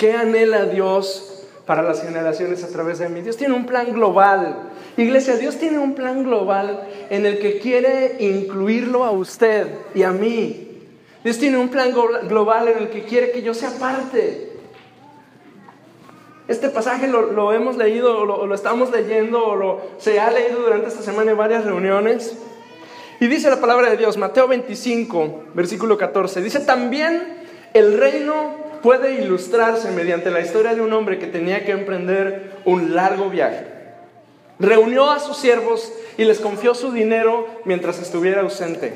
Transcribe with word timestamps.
¿Qué 0.00 0.14
anhela 0.14 0.64
Dios 0.64 1.42
para 1.66 1.82
las 1.82 2.00
generaciones 2.00 2.64
a 2.64 2.68
través 2.68 3.00
de 3.00 3.10
mí? 3.10 3.20
Dios 3.20 3.36
tiene 3.36 3.52
un 3.52 3.66
plan 3.66 3.92
global. 3.92 4.70
Iglesia, 4.96 5.36
Dios 5.36 5.58
tiene 5.58 5.78
un 5.78 5.94
plan 5.94 6.24
global 6.24 6.88
en 7.10 7.26
el 7.26 7.38
que 7.38 7.58
quiere 7.58 8.16
incluirlo 8.20 9.04
a 9.04 9.10
usted 9.10 9.66
y 9.94 10.02
a 10.02 10.10
mí. 10.10 10.68
Dios 11.22 11.36
tiene 11.36 11.58
un 11.58 11.68
plan 11.68 11.92
global 11.92 12.68
en 12.68 12.78
el 12.78 12.88
que 12.88 13.02
quiere 13.02 13.30
que 13.30 13.42
yo 13.42 13.52
sea 13.52 13.72
parte. 13.78 14.52
Este 16.48 16.70
pasaje 16.70 17.06
lo, 17.06 17.52
hemos 17.52 17.76
leído, 17.76 18.20
o 18.20 18.46
lo, 18.46 18.54
estamos 18.54 18.90
leyendo, 18.90 19.44
o 19.44 19.54
lo, 19.54 19.82
se 19.98 20.18
ha 20.18 20.30
leído 20.30 20.62
durante 20.62 20.88
esta 20.88 21.02
semana 21.02 21.32
en 21.32 21.36
varias 21.36 21.66
reuniones. 21.66 22.38
Y 23.20 23.26
dice 23.26 23.50
la 23.50 23.60
palabra 23.60 23.90
de 23.90 23.98
Dios, 23.98 24.16
Mateo 24.16 24.48
25, 24.48 25.48
versículo 25.52 25.98
14, 25.98 26.40
dice 26.40 26.60
también 26.60 27.44
el 27.74 27.98
reino 27.98 28.69
puede 28.82 29.22
ilustrarse 29.22 29.90
mediante 29.90 30.30
la 30.30 30.40
historia 30.40 30.74
de 30.74 30.80
un 30.80 30.92
hombre 30.92 31.18
que 31.18 31.26
tenía 31.26 31.64
que 31.64 31.72
emprender 31.72 32.60
un 32.64 32.94
largo 32.94 33.30
viaje. 33.30 33.66
Reunió 34.58 35.10
a 35.10 35.20
sus 35.20 35.36
siervos 35.36 35.92
y 36.18 36.24
les 36.24 36.40
confió 36.40 36.74
su 36.74 36.92
dinero 36.92 37.46
mientras 37.64 37.98
estuviera 38.00 38.42
ausente. 38.42 38.92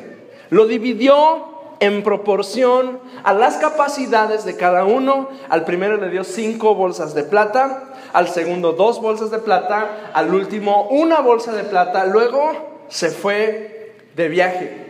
Lo 0.50 0.66
dividió 0.66 1.54
en 1.80 2.02
proporción 2.02 3.00
a 3.24 3.32
las 3.32 3.56
capacidades 3.56 4.44
de 4.44 4.56
cada 4.56 4.84
uno. 4.84 5.28
Al 5.48 5.64
primero 5.64 5.96
le 5.96 6.10
dio 6.10 6.24
cinco 6.24 6.74
bolsas 6.74 7.14
de 7.14 7.24
plata, 7.24 7.94
al 8.12 8.28
segundo 8.28 8.72
dos 8.72 9.00
bolsas 9.00 9.30
de 9.30 9.38
plata, 9.38 10.10
al 10.12 10.34
último 10.34 10.88
una 10.90 11.20
bolsa 11.20 11.52
de 11.52 11.64
plata, 11.64 12.04
luego 12.06 12.84
se 12.88 13.10
fue 13.10 13.94
de 14.14 14.28
viaje. 14.28 14.83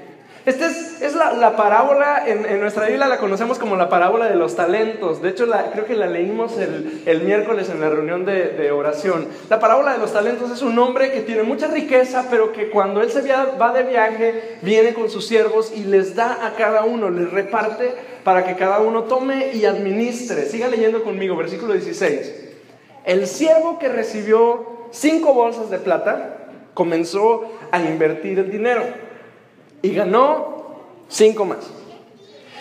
Esta 0.46 0.66
es, 0.66 1.14
la, 1.14 1.56
parábola, 1.56 2.24
en, 2.26 2.60
nuestra 2.60 2.84
Biblia 2.84 3.06
la 3.06 3.16
conocemos 3.16 3.58
como 3.58 3.76
la 3.76 3.88
parábola 3.88 4.28
de 4.28 4.34
los 4.34 4.54
talentos. 4.54 5.22
De 5.22 5.30
hecho, 5.30 5.46
creo 5.72 5.86
que 5.86 5.94
la 5.94 6.06
leímos 6.06 6.58
el, 6.58 7.22
miércoles 7.22 7.70
en 7.70 7.80
la 7.80 7.88
reunión 7.88 8.26
de, 8.26 8.48
de, 8.48 8.70
oración. 8.70 9.26
La 9.48 9.58
parábola 9.58 9.94
de 9.94 9.98
los 10.00 10.12
talentos 10.12 10.50
es 10.50 10.60
un 10.60 10.78
hombre 10.78 11.12
que 11.12 11.22
tiene 11.22 11.44
mucha 11.44 11.68
riqueza, 11.68 12.26
pero 12.28 12.52
que 12.52 12.68
cuando 12.68 13.00
él 13.00 13.10
se 13.10 13.22
va 13.22 13.72
de 13.72 13.84
viaje, 13.84 14.58
viene 14.60 14.92
con 14.92 15.08
sus 15.08 15.26
siervos 15.26 15.72
y 15.74 15.84
les 15.84 16.14
da 16.14 16.46
a 16.46 16.52
cada 16.56 16.84
uno, 16.84 17.08
les 17.08 17.30
reparte 17.30 17.94
para 18.22 18.44
que 18.44 18.54
cada 18.54 18.80
uno 18.80 19.04
tome 19.04 19.54
y 19.54 19.64
administre. 19.64 20.44
Siga 20.44 20.68
leyendo 20.68 21.04
conmigo, 21.04 21.36
versículo 21.36 21.72
16. 21.72 22.34
El 23.06 23.26
siervo 23.26 23.78
que 23.78 23.88
recibió 23.88 24.88
cinco 24.90 25.32
bolsas 25.32 25.70
de 25.70 25.78
plata 25.78 26.48
comenzó 26.74 27.44
a 27.70 27.80
invertir 27.80 28.38
el 28.38 28.50
dinero 28.50 29.03
y 29.84 29.94
ganó 29.94 30.64
cinco 31.08 31.44
más. 31.44 31.58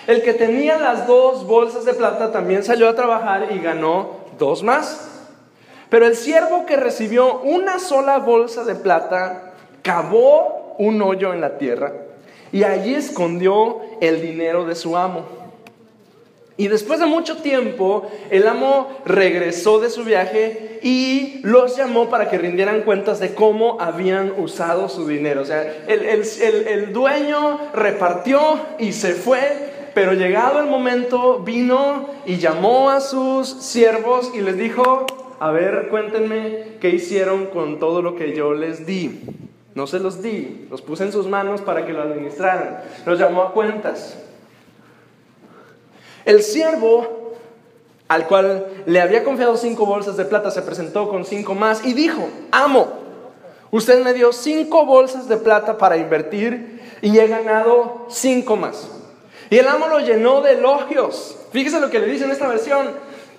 El 0.08 0.22
que 0.22 0.34
tenía 0.34 0.78
las 0.78 1.08
dos 1.08 1.48
bolsas 1.48 1.86
de 1.86 1.94
plata 1.94 2.34
también 2.34 2.66
salió 2.66 2.90
a 2.90 2.96
trabajar 2.96 3.48
y 3.52 3.60
ganó 3.60 4.10
dos 4.38 4.62
más. 4.62 5.10
Pero 5.90 6.06
el 6.06 6.18
siervo 6.18 6.66
que 6.66 6.76
recibió 6.76 7.40
una 7.40 7.80
sola 7.80 8.18
bolsa 8.18 8.66
de 8.66 8.76
plata 8.76 9.54
cavó 9.82 10.76
un 10.78 11.02
hoyo 11.02 11.34
en 11.34 11.40
la 11.40 11.58
tierra 11.58 11.94
y 12.52 12.66
allí 12.66 12.94
escondió 12.94 13.80
el 14.02 14.22
dinero 14.22 14.66
de 14.66 14.76
su 14.76 14.98
amo. 14.98 15.43
Y 16.56 16.68
después 16.68 17.00
de 17.00 17.08
mucho 17.08 17.38
tiempo, 17.38 18.08
el 18.30 18.48
amo 18.48 18.88
regresó 19.06 19.80
de 19.80 19.90
su 19.90 20.04
viaje 20.04 20.80
y 20.84 21.40
los 21.42 21.76
llamó 21.76 22.10
para 22.10 22.30
que 22.30 22.38
rindieran 22.38 22.82
cuentas 22.82 23.20
de 23.20 23.34
cómo 23.34 23.78
habían 23.82 24.34
usado 24.38 24.88
su 24.88 25.08
dinero. 25.08 25.42
O 25.42 25.46
sea, 25.46 25.64
el, 25.88 26.94
dueño 26.94 27.60
repartió 27.74 28.40
y 28.78 28.92
se 28.92 29.14
fue, 29.14 29.40
pero 29.96 30.14
llegado 30.14 30.60
el 30.60 30.68
momento 30.68 31.40
vino 31.40 32.10
y 32.26 32.38
llamó 32.38 32.92
a 32.92 33.00
sus 33.00 33.48
siervos 33.48 34.32
y 34.36 34.42
les 34.42 34.56
dijo, 34.56 35.08
a 35.40 35.50
ver, 35.50 35.88
cuéntenme 35.90 36.78
qué 36.80 36.90
hicieron 36.90 37.48
con 37.48 37.80
todo 37.80 38.04
lo 38.04 38.16
que 38.16 38.36
yo 38.36 38.54
les 38.54 38.86
di. 38.86 39.22
No 39.74 39.88
se 39.88 40.00
los 40.00 40.22
di, 40.22 40.68
los 40.70 40.84
puse 40.84 41.04
en 41.04 41.12
sus 41.12 41.28
manos 41.28 41.62
para 41.62 41.84
que 41.84 41.94
lo 41.94 42.04
administraran. 42.04 42.82
Los 43.08 43.18
llamó 43.18 43.42
a 43.42 43.54
cuentas. 43.54 44.20
El 46.26 46.44
siervo 46.44 47.24
al 48.08 48.28
cual 48.28 48.68
le 48.86 49.02
había 49.02 49.24
confiado 49.24 49.58
cinco 49.58 49.86
bolsas 49.86 50.18
de 50.18 50.26
plata 50.26 50.52
se 50.52 50.62
presentó 50.62 51.10
con 51.10 51.26
cinco 51.26 51.56
más 51.56 51.84
y 51.86 51.94
dijo, 51.94 52.30
amo, 52.52 52.88
usted 53.72 54.04
me 54.04 54.14
dio 54.14 54.32
cinco 54.34 54.86
bolsas 54.86 55.28
de 55.28 55.38
plata 55.38 55.78
para 55.78 55.98
invertir 55.98 56.82
y 57.02 57.18
he 57.18 57.28
ganado 57.28 58.06
cinco 58.10 58.56
más. 58.56 58.88
Y 59.50 59.58
el 59.58 59.68
amo 59.68 59.88
lo 59.88 60.00
llenó 60.00 60.42
de 60.42 60.54
elogios. 60.54 61.38
Fíjese 61.52 61.80
lo 61.80 61.90
que 61.90 62.00
le 62.00 62.08
dice 62.08 62.26
en 62.26 62.32
esta 62.32 62.48
versión. 62.48 62.92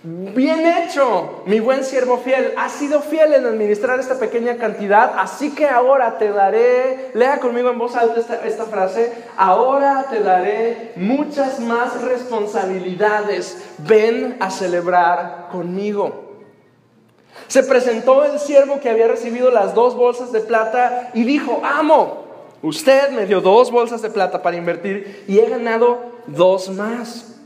Bien 0.07 0.67
hecho, 0.67 1.43
mi 1.47 1.61
buen 1.61 1.83
siervo 1.83 2.19
fiel. 2.19 2.53
Has 2.59 2.73
sido 2.73 3.01
fiel 3.01 3.33
en 3.33 3.47
administrar 3.47 3.99
esta 3.99 4.19
pequeña 4.19 4.59
cantidad, 4.59 5.15
así 5.19 5.55
que 5.55 5.67
ahora 5.67 6.19
te 6.19 6.29
daré, 6.29 7.11
lea 7.15 7.41
conmigo 7.41 7.71
en 7.71 7.79
voz 7.79 7.97
alta 7.97 8.21
esta, 8.21 8.47
esta 8.47 8.67
frase, 8.67 9.11
ahora 9.39 10.05
te 10.11 10.21
daré 10.21 10.93
muchas 10.97 11.59
más 11.59 12.03
responsabilidades. 12.03 13.65
Ven 13.79 14.37
a 14.41 14.51
celebrar 14.51 15.49
conmigo. 15.51 16.35
Se 17.49 17.63
presentó 17.63 18.27
el 18.27 18.39
siervo 18.39 18.81
que 18.81 18.91
había 18.91 19.09
recibido 19.09 19.51
las 19.51 19.75
dos 19.75 19.97
bolsas 19.97 20.33
de 20.33 20.41
plata 20.41 21.13
y 21.15 21.25
dijo, 21.25 21.63
amo, 21.65 22.27
usted 22.61 23.09
me 23.13 23.25
dio 23.25 23.41
dos 23.41 23.71
bolsas 23.71 24.03
de 24.03 24.11
plata 24.11 24.43
para 24.43 24.59
invertir 24.59 25.25
y 25.27 25.39
he 25.39 25.49
ganado 25.49 26.13
dos 26.27 26.69
más. 26.69 27.39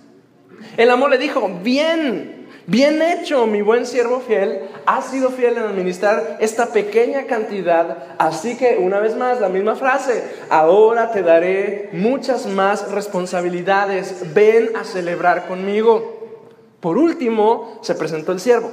El 0.77 0.91
amo 0.91 1.07
le 1.07 1.19
dijo, 1.19 1.49
bien, 1.63 2.38
Bien 2.69 3.01
hecho, 3.01 3.47
mi 3.47 3.63
buen 3.63 3.87
siervo 3.87 4.21
fiel, 4.21 4.61
has 4.85 5.07
sido 5.07 5.31
fiel 5.31 5.57
en 5.57 5.63
administrar 5.63 6.37
esta 6.39 6.67
pequeña 6.67 7.25
cantidad, 7.25 8.15
así 8.19 8.59
que 8.59 8.77
una 8.77 9.01
vez 9.01 9.17
más 9.17 9.41
la 9.41 9.49
misma 9.49 9.75
frase, 9.75 10.23
ahora 10.51 11.11
te 11.11 11.23
daré 11.23 11.89
muchas 11.95 12.45
más 12.45 12.93
responsabilidades, 12.93 14.35
ven 14.35 14.77
a 14.77 14.85
celebrar 14.85 15.47
conmigo. 15.47 16.43
Por 16.81 16.99
último, 16.99 17.79
se 17.81 17.95
presentó 17.95 18.33
el 18.33 18.41
siervo, 18.41 18.71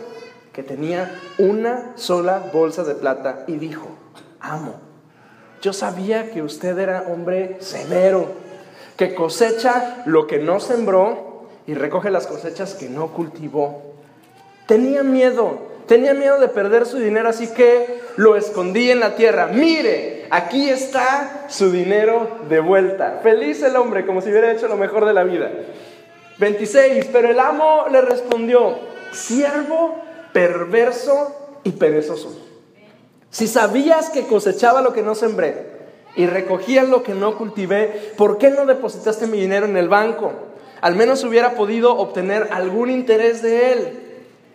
que 0.52 0.62
tenía 0.62 1.18
una 1.38 1.94
sola 1.96 2.50
bolsa 2.52 2.84
de 2.84 2.96
plata 2.96 3.46
y 3.48 3.54
dijo, 3.56 3.88
amo, 4.42 4.74
yo 5.62 5.72
sabía 5.72 6.32
que 6.32 6.42
usted 6.42 6.78
era 6.78 7.04
hombre 7.04 7.60
severo, 7.62 8.28
que 8.98 9.16
cosecha 9.16 10.04
lo 10.06 10.28
que 10.28 10.40
no 10.40 10.60
sembró 10.60 11.25
y 11.68 11.74
recoge 11.74 12.12
las 12.12 12.28
cosechas 12.28 12.74
que 12.74 12.90
no 12.90 13.14
cultivó. 13.14 13.82
Tenía 14.68 15.04
miedo, 15.04 15.60
tenía 15.88 16.14
miedo 16.14 16.40
de 16.40 16.48
perder 16.48 16.86
su 16.86 16.98
dinero, 16.98 17.30
así 17.30 17.48
que 17.48 18.02
lo 18.18 18.36
escondí 18.36 18.92
en 18.92 19.00
la 19.00 19.16
tierra. 19.16 19.48
Mire, 19.48 20.28
aquí 20.30 20.70
está 20.70 21.46
su 21.50 21.72
dinero 21.72 22.40
de 22.50 22.60
vuelta. 22.60 23.20
Feliz 23.22 23.62
el 23.64 23.76
hombre, 23.76 24.06
como 24.06 24.22
si 24.22 24.30
hubiera 24.30 24.52
hecho 24.52 24.68
lo 24.68 24.78
mejor 24.78 25.06
de 25.06 25.14
la 25.14 25.24
vida. 25.24 25.52
26, 26.38 27.10
pero 27.12 27.30
el 27.30 27.40
amo 27.40 27.86
le 27.92 28.02
respondió, 28.02 28.78
siervo 29.12 29.96
perverso 30.34 31.60
y 31.64 31.72
perezoso. 31.72 32.42
Si 33.30 33.48
sabías 33.48 34.10
que 34.10 34.28
cosechaba 34.28 34.82
lo 34.82 34.94
que 34.94 35.02
no 35.02 35.16
sembré 35.16 35.76
y 36.16 36.26
recogía 36.26 36.84
lo 36.84 37.04
que 37.04 37.14
no 37.14 37.38
cultivé, 37.38 38.14
¿por 38.18 38.38
qué 38.38 38.50
no 38.50 38.66
depositaste 38.66 39.28
mi 39.28 39.40
dinero 39.40 39.66
en 39.66 39.78
el 39.78 39.90
banco? 39.90 40.34
Al 40.82 40.96
menos 40.96 41.24
hubiera 41.24 41.56
podido 41.56 41.98
obtener 41.98 42.50
algún 42.52 42.90
interés 42.90 43.42
de 43.42 43.74
él. 43.74 44.00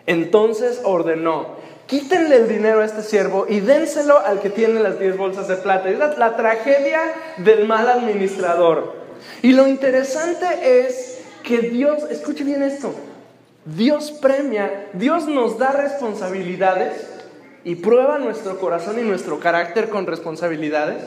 Entonces 0.06 0.80
ordenó, 0.84 1.56
quítenle 1.86 2.36
el 2.36 2.48
dinero 2.48 2.80
a 2.80 2.84
este 2.84 3.02
siervo 3.02 3.46
y 3.48 3.60
dénselo 3.60 4.18
al 4.18 4.40
que 4.40 4.50
tiene 4.50 4.80
las 4.80 4.98
10 4.98 5.16
bolsas 5.16 5.48
de 5.48 5.56
plata. 5.56 5.88
Es 5.88 5.98
la, 5.98 6.36
tragedia 6.36 7.00
del 7.38 7.66
mal 7.66 7.88
administrador. 7.88 8.94
Y 9.42 9.52
lo 9.52 9.66
interesante 9.66 10.46
es 10.86 11.20
que 11.42 11.58
Dios, 11.58 12.04
escuche 12.10 12.44
bien 12.44 12.62
esto, 12.62 12.94
Dios 13.64 14.12
premia, 14.12 14.88
Dios 14.94 15.26
nos 15.26 15.58
da 15.58 15.72
responsabilidades 15.72 17.08
y 17.64 17.76
prueba 17.76 18.18
nuestro 18.18 18.58
corazón 18.58 18.98
y 18.98 19.02
nuestro 19.02 19.38
carácter 19.38 19.88
con 19.88 20.06
responsabilidades. 20.06 21.02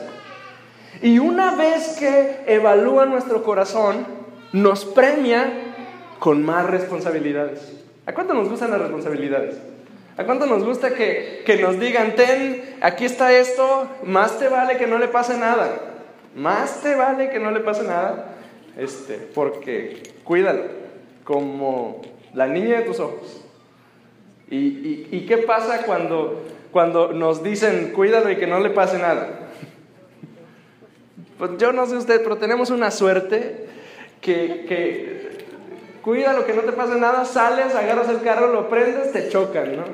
Y 1.02 1.18
una 1.18 1.56
vez 1.56 1.96
que 1.98 2.44
evalúa 2.46 3.06
nuestro 3.06 3.42
corazón, 3.42 4.06
nos 4.54 4.84
premia 4.84 5.52
con 6.20 6.44
más 6.44 6.64
responsabilidades. 6.70 7.72
¿A 8.06 8.14
cuánto 8.14 8.34
nos 8.34 8.48
gustan 8.48 8.70
las 8.70 8.80
responsabilidades? 8.80 9.56
¿A 10.16 10.22
cuánto 10.22 10.46
nos 10.46 10.62
gusta 10.62 10.94
que, 10.94 11.42
que, 11.44 11.56
nos 11.56 11.80
digan, 11.80 12.14
ten, 12.14 12.76
aquí 12.80 13.04
está 13.04 13.36
esto, 13.36 13.88
más 14.04 14.38
te 14.38 14.48
vale 14.48 14.76
que 14.76 14.86
no 14.86 14.98
le 14.98 15.08
pase 15.08 15.36
nada? 15.36 15.80
Más 16.36 16.82
te 16.82 16.94
vale 16.94 17.30
que 17.30 17.40
no 17.40 17.50
le 17.50 17.60
pase 17.60 17.82
nada, 17.82 18.36
este, 18.78 19.14
porque 19.34 20.00
cuídalo, 20.22 20.62
como 21.24 22.02
la 22.32 22.46
niña 22.46 22.78
de 22.78 22.82
tus 22.82 23.00
ojos. 23.00 23.44
¿Y, 24.48 25.08
y, 25.10 25.26
qué 25.26 25.38
pasa 25.38 25.82
cuando, 25.84 26.44
cuando 26.70 27.12
nos 27.12 27.42
dicen, 27.42 27.90
cuídalo 27.92 28.30
y 28.30 28.36
que 28.36 28.46
no 28.46 28.60
le 28.60 28.70
pase 28.70 28.98
nada? 28.98 29.30
Pues 31.38 31.50
yo 31.58 31.72
no 31.72 31.86
sé 31.86 31.96
usted, 31.96 32.22
pero 32.22 32.36
tenemos 32.36 32.70
una 32.70 32.92
suerte 32.92 33.63
que, 34.24 35.46
cuida 36.02 36.32
lo 36.32 36.46
que 36.46 36.54
no 36.54 36.62
te 36.62 36.72
pase 36.72 36.96
nada, 36.96 37.24
sales, 37.24 37.74
agarras 37.74 38.08
el 38.08 38.22
carro, 38.22 38.48
lo 38.48 38.68
prendes, 38.68 39.12
te 39.12 39.28
chocan, 39.28 39.76
¿no? 39.76 39.84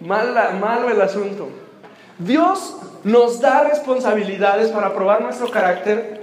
Mal, 0.00 0.34
malo 0.58 0.90
el 0.90 1.00
asunto. 1.00 1.48
Dios 2.18 2.76
nos 3.04 3.40
da 3.40 3.64
responsabilidades 3.64 4.70
para 4.70 4.94
probar 4.94 5.22
nuestro 5.22 5.50
carácter. 5.50 6.18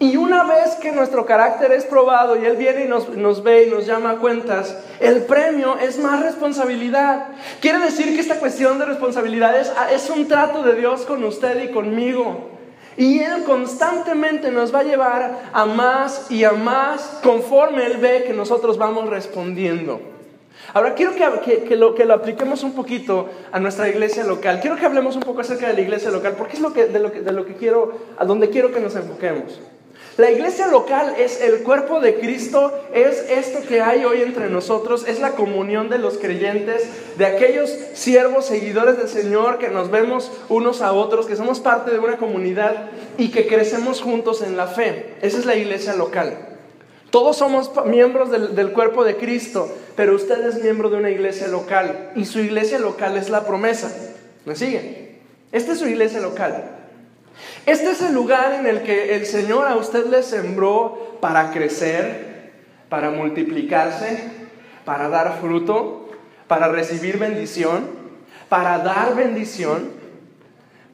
Y 0.00 0.16
una 0.16 0.44
vez 0.44 0.76
que 0.76 0.92
nuestro 0.92 1.26
carácter 1.26 1.72
es 1.72 1.84
probado 1.84 2.36
y 2.36 2.44
Él 2.44 2.56
viene 2.56 2.84
y 2.84 2.88
nos, 2.88 3.08
nos, 3.10 3.42
ve 3.42 3.64
y 3.64 3.70
nos 3.70 3.84
llama 3.84 4.12
a 4.12 4.16
cuentas, 4.16 4.76
el 5.00 5.24
premio 5.24 5.76
es 5.78 5.98
más 5.98 6.22
responsabilidad. 6.22 7.28
Quiere 7.60 7.80
decir 7.80 8.14
que 8.14 8.20
esta 8.20 8.38
cuestión 8.38 8.78
de 8.78 8.84
responsabilidades 8.84 9.72
es 9.92 10.08
un 10.08 10.28
trato 10.28 10.62
de 10.62 10.74
Dios 10.74 11.02
con 11.02 11.24
usted 11.24 11.64
y 11.64 11.72
conmigo. 11.72 12.57
Y 12.98 13.20
Él 13.20 13.44
constantemente 13.44 14.50
nos 14.50 14.74
va 14.74 14.80
a 14.80 14.82
llevar 14.82 15.50
a 15.52 15.64
más 15.64 16.30
y 16.30 16.42
a 16.42 16.52
más 16.52 17.20
conforme 17.22 17.86
Él 17.86 17.98
ve 17.98 18.24
que 18.26 18.34
nosotros 18.34 18.76
vamos 18.76 19.08
respondiendo. 19.08 20.00
Ahora 20.74 20.94
quiero 20.94 21.12
que, 21.14 21.76
lo, 21.76 21.94
que 21.94 22.04
lo 22.04 22.14
apliquemos 22.14 22.64
un 22.64 22.72
poquito 22.72 23.28
a 23.52 23.60
nuestra 23.60 23.88
iglesia 23.88 24.24
local. 24.24 24.58
Quiero 24.60 24.76
que 24.76 24.84
hablemos 24.84 25.14
un 25.14 25.22
poco 25.22 25.40
acerca 25.40 25.68
de 25.68 25.74
la 25.74 25.80
iglesia 25.80 26.10
local, 26.10 26.34
porque 26.36 26.56
es 26.56 26.60
lo 26.60 26.72
que, 26.72 26.86
de, 26.86 26.98
lo 26.98 27.12
que, 27.12 27.22
de 27.22 27.32
lo 27.32 27.46
que 27.46 27.54
quiero, 27.54 27.92
a 28.18 28.24
donde 28.24 28.50
quiero 28.50 28.72
que 28.72 28.80
nos 28.80 28.96
enfoquemos. 28.96 29.60
La 30.18 30.32
iglesia 30.32 30.66
local 30.66 31.14
es 31.16 31.40
el 31.40 31.62
cuerpo 31.62 32.00
de 32.00 32.18
Cristo, 32.18 32.76
es 32.92 33.24
esto 33.30 33.60
que 33.68 33.80
hay 33.80 34.04
hoy 34.04 34.22
entre 34.22 34.50
nosotros, 34.50 35.06
es 35.06 35.20
la 35.20 35.36
comunión 35.36 35.88
de 35.90 35.98
los 35.98 36.18
creyentes, 36.18 36.88
de 37.16 37.24
aquellos 37.24 37.70
siervos, 37.94 38.46
seguidores 38.46 38.98
del 38.98 39.08
Señor, 39.08 39.58
que 39.58 39.68
nos 39.68 39.92
vemos 39.92 40.32
unos 40.48 40.82
a 40.82 40.92
otros, 40.92 41.26
que 41.26 41.36
somos 41.36 41.60
parte 41.60 41.92
de 41.92 42.00
una 42.00 42.16
comunidad 42.16 42.90
y 43.16 43.30
que 43.30 43.46
crecemos 43.46 44.02
juntos 44.02 44.42
en 44.42 44.56
la 44.56 44.66
fe. 44.66 45.14
Esa 45.22 45.38
es 45.38 45.46
la 45.46 45.54
iglesia 45.54 45.94
local. 45.94 46.36
Todos 47.10 47.36
somos 47.36 47.70
miembros 47.86 48.32
del, 48.32 48.72
cuerpo 48.72 49.04
de 49.04 49.18
Cristo, 49.18 49.72
pero 49.94 50.16
usted 50.16 50.44
es 50.48 50.60
miembro 50.60 50.90
de 50.90 50.96
una 50.96 51.10
iglesia 51.10 51.46
local 51.46 52.10
y 52.16 52.24
su 52.24 52.40
iglesia 52.40 52.80
local 52.80 53.16
es 53.16 53.30
la 53.30 53.46
promesa. 53.46 53.94
¿Me 54.46 54.56
sigue? 54.56 55.20
Esta 55.52 55.74
es 55.74 55.78
su 55.78 55.86
iglesia 55.86 56.18
local. 56.18 56.77
Este 57.68 57.90
es 57.90 58.00
el 58.00 58.14
lugar 58.14 58.54
en 58.54 58.66
el 58.66 58.82
que 58.82 59.14
el 59.14 59.26
Señor 59.26 59.68
a 59.68 59.76
usted 59.76 60.06
le 60.06 60.22
sembró 60.22 61.18
para 61.20 61.50
crecer, 61.50 62.50
para 62.88 63.10
multiplicarse, 63.10 64.24
para 64.86 65.10
dar 65.10 65.38
fruto, 65.38 66.08
para 66.46 66.68
recibir 66.68 67.18
bendición, 67.18 67.84
para 68.48 68.78
dar 68.78 69.14
bendición, 69.14 69.90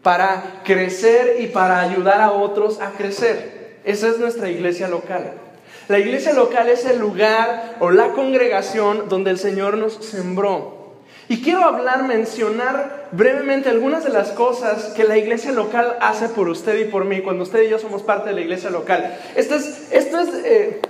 para 0.03 0.63
crecer 0.65 1.37
y 1.39 1.47
para 1.47 1.79
ayudar 1.79 2.21
a 2.21 2.33
otros 2.33 2.81
a 2.81 2.91
crecer. 2.91 3.79
Esa 3.85 4.09
es 4.09 4.19
nuestra 4.19 4.51
iglesia 4.51 4.89
local. 4.89 5.35
La 5.87 6.01
iglesia 6.01 6.33
local 6.33 6.69
es 6.69 6.85
el 6.87 6.99
lugar 6.99 7.77
o 7.79 7.93
la 7.93 8.09
congregación 8.09 9.09
donde 9.09 9.31
el 9.31 9.39
Señor 9.39 9.79
nos 9.79 10.05
sembró. 10.05 10.84
Y 11.29 11.43
quiero 11.43 11.65
hablar, 11.65 12.03
mencionar 12.05 13.09
brevemente 13.13 13.71
algunas 13.71 14.05
de 14.05 14.11
las 14.11 14.31
cosas 14.31 14.93
que 14.95 15.05
la 15.05 15.17
iglesia 15.17 15.53
local 15.53 15.97
hace 16.01 16.29
por 16.29 16.49
usted 16.49 16.79
y 16.81 16.91
por 16.91 17.05
mí, 17.05 17.23
cuando 17.23 17.45
usted 17.45 17.63
y 17.63 17.71
yo 17.71 17.79
somos 17.79 18.03
parte 18.03 18.29
de 18.29 18.35
la 18.35 18.41
iglesia 18.43 18.71
local. 18.71 19.19
Esto 19.35 19.55
es, 19.55 19.89
esto 19.91 20.21
es 20.21 20.29
eh, 20.45 20.81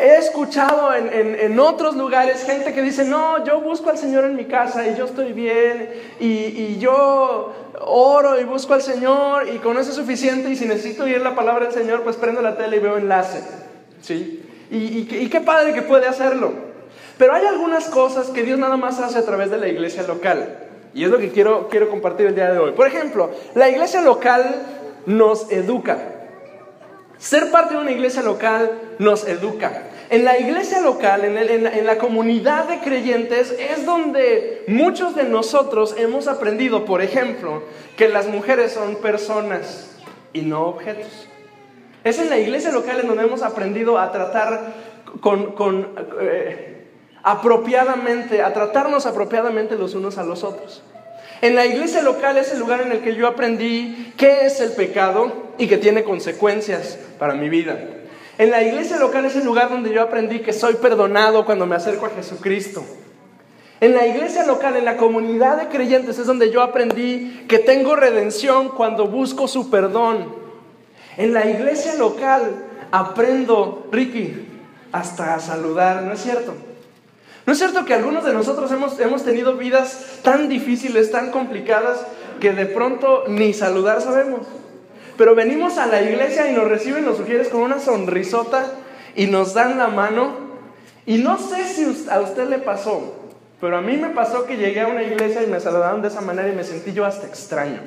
he 0.00 0.16
escuchado 0.16 0.94
en, 0.94 1.38
en, 1.38 1.58
otros 1.58 1.96
lugares 1.96 2.44
gente 2.44 2.72
que 2.72 2.82
dice, 2.82 3.04
no, 3.04 3.44
yo 3.44 3.60
busco 3.60 3.90
al 3.90 3.98
Señor 3.98 4.24
en 4.24 4.36
mi 4.36 4.44
casa 4.44 4.86
y 4.86 4.96
yo 4.96 5.04
estoy 5.04 5.32
bien 5.32 5.90
y, 6.20 6.26
y 6.26 6.78
yo 6.78 7.52
oro 7.80 8.40
y 8.40 8.44
busco 8.44 8.74
al 8.74 8.82
Señor 8.82 9.48
y 9.48 9.58
con 9.58 9.78
eso 9.78 9.90
es 9.90 9.96
suficiente 9.96 10.50
y 10.50 10.56
si 10.56 10.66
necesito 10.66 11.04
oír 11.04 11.20
la 11.20 11.34
palabra 11.34 11.66
del 11.66 11.74
Señor, 11.74 12.02
pues 12.02 12.16
prendo 12.16 12.40
la 12.42 12.56
tele 12.56 12.76
y 12.76 12.80
veo 12.80 12.96
enlace. 12.96 13.42
¿Sí? 14.00 14.42
Y, 14.70 15.08
y, 15.10 15.28
qué 15.28 15.40
padre 15.40 15.72
que 15.72 15.82
puede 15.82 16.06
hacerlo. 16.06 16.52
Pero 17.18 17.34
hay 17.34 17.46
algunas 17.46 17.86
cosas 17.86 18.28
que 18.28 18.42
Dios 18.42 18.58
nada 18.58 18.76
más 18.76 18.98
hace 19.00 19.18
a 19.18 19.24
través 19.24 19.50
de 19.50 19.58
la 19.58 19.68
iglesia 19.68 20.02
local. 20.02 20.58
Y 20.94 21.04
es 21.04 21.10
lo 21.10 21.18
que 21.18 21.30
quiero, 21.30 21.68
quiero 21.68 21.88
compartir 21.88 22.26
el 22.26 22.34
día 22.34 22.52
de 22.52 22.58
hoy. 22.58 22.72
Por 22.72 22.86
ejemplo, 22.86 23.30
la 23.54 23.68
iglesia 23.68 24.00
local 24.00 24.62
nos 25.06 25.50
educa. 25.50 25.98
Ser 27.18 27.50
parte 27.50 27.74
de 27.74 27.80
una 27.80 27.92
iglesia 27.92 28.22
local 28.22 28.70
nos 28.98 29.26
educa. 29.26 29.84
En 30.10 30.24
la 30.24 30.38
iglesia 30.38 30.80
local, 30.80 31.24
en, 31.24 31.38
en, 31.38 31.86
la, 31.86 31.98
comunidad 31.98 32.68
de 32.68 32.80
creyentes, 32.80 33.52
es 33.52 33.86
donde 33.86 34.64
muchos 34.68 35.16
de 35.16 35.24
nosotros 35.24 35.94
hemos 35.98 36.28
aprendido, 36.28 36.84
por 36.84 37.00
ejemplo, 37.00 37.62
que 37.96 38.08
las 38.08 38.26
mujeres 38.26 38.72
son 38.72 38.96
personas 38.96 39.96
y 40.32 40.42
no 40.42 40.66
objetos. 40.66 41.28
Es 42.04 42.18
en 42.18 42.28
la 42.28 42.38
iglesia 42.38 42.70
local 42.70 43.00
en 43.00 43.08
donde 43.08 43.24
hemos 43.24 43.42
aprendido 43.42 43.98
a 43.98 44.12
tratar 44.12 44.74
con, 45.20 45.52
con 45.52 45.94
eh, 46.20 46.73
apropiadamente, 47.24 48.42
a 48.42 48.52
tratarnos 48.52 49.06
apropiadamente 49.06 49.76
los 49.76 49.94
unos 49.94 50.18
a 50.18 50.24
los 50.24 50.44
otros. 50.44 50.82
En 51.40 51.54
la 51.54 51.66
iglesia 51.66 52.02
local 52.02 52.36
es 52.36 52.52
el 52.52 52.58
lugar 52.58 52.82
en 52.82 52.92
el 52.92 53.00
que 53.00 53.16
yo 53.16 53.26
aprendí 53.26 54.12
qué 54.16 54.46
es 54.46 54.60
el 54.60 54.72
pecado 54.72 55.32
y 55.58 55.66
que 55.66 55.78
tiene 55.78 56.04
consecuencias 56.04 56.98
para 57.18 57.34
mi 57.34 57.48
vida. 57.48 57.78
En 58.36 58.50
la 58.50 58.62
iglesia 58.62 58.98
local 58.98 59.24
es 59.24 59.36
el 59.36 59.44
lugar 59.44 59.70
donde 59.70 59.92
yo 59.92 60.02
aprendí 60.02 60.40
que 60.40 60.52
soy 60.52 60.74
perdonado 60.74 61.44
cuando 61.44 61.66
me 61.66 61.76
acerco 61.76 62.06
a 62.06 62.10
Jesucristo. 62.10 62.84
En 63.80 63.94
la 63.94 64.06
iglesia 64.06 64.46
local, 64.46 64.76
en 64.76 64.84
la 64.84 64.96
comunidad 64.96 65.56
de 65.56 65.68
creyentes, 65.68 66.18
es 66.18 66.26
donde 66.26 66.50
yo 66.50 66.62
aprendí 66.62 67.44
que 67.48 67.58
tengo 67.58 67.96
redención 67.96 68.68
cuando 68.70 69.06
busco 69.06 69.48
su 69.48 69.70
perdón. 69.70 70.34
En 71.16 71.32
la 71.32 71.46
iglesia 71.46 71.94
local 71.94 72.54
aprendo, 72.90 73.86
Ricky, 73.90 74.46
hasta 74.92 75.34
a 75.34 75.40
saludar, 75.40 76.02
¿no 76.02 76.12
es 76.12 76.22
cierto? 76.22 76.54
¿No 77.46 77.52
es 77.52 77.58
cierto 77.58 77.84
que 77.84 77.94
algunos 77.94 78.24
de 78.24 78.32
nosotros 78.32 78.72
hemos, 78.72 78.98
hemos 79.00 79.24
tenido 79.24 79.56
vidas 79.56 80.20
tan 80.22 80.48
difíciles, 80.48 81.10
tan 81.10 81.30
complicadas, 81.30 82.06
que 82.40 82.52
de 82.52 82.66
pronto 82.66 83.24
ni 83.28 83.52
saludar 83.52 84.00
sabemos? 84.00 84.46
Pero 85.18 85.34
venimos 85.34 85.78
a 85.78 85.86
la 85.86 86.02
iglesia 86.02 86.50
y 86.50 86.54
nos 86.54 86.68
reciben 86.68 87.04
los 87.04 87.18
sugieres 87.18 87.48
con 87.48 87.60
una 87.60 87.78
sonrisota 87.78 88.72
y 89.14 89.26
nos 89.26 89.54
dan 89.54 89.78
la 89.78 89.88
mano. 89.88 90.36
Y 91.06 91.18
no 91.18 91.38
sé 91.38 91.64
si 91.64 92.08
a 92.10 92.20
usted 92.20 92.48
le 92.48 92.58
pasó, 92.58 93.14
pero 93.60 93.76
a 93.76 93.82
mí 93.82 93.96
me 93.96 94.08
pasó 94.08 94.46
que 94.46 94.56
llegué 94.56 94.80
a 94.80 94.88
una 94.88 95.02
iglesia 95.02 95.42
y 95.42 95.46
me 95.46 95.60
saludaron 95.60 96.02
de 96.02 96.08
esa 96.08 96.22
manera 96.22 96.48
y 96.48 96.56
me 96.56 96.64
sentí 96.64 96.92
yo 96.92 97.04
hasta 97.04 97.26
extraño. 97.26 97.80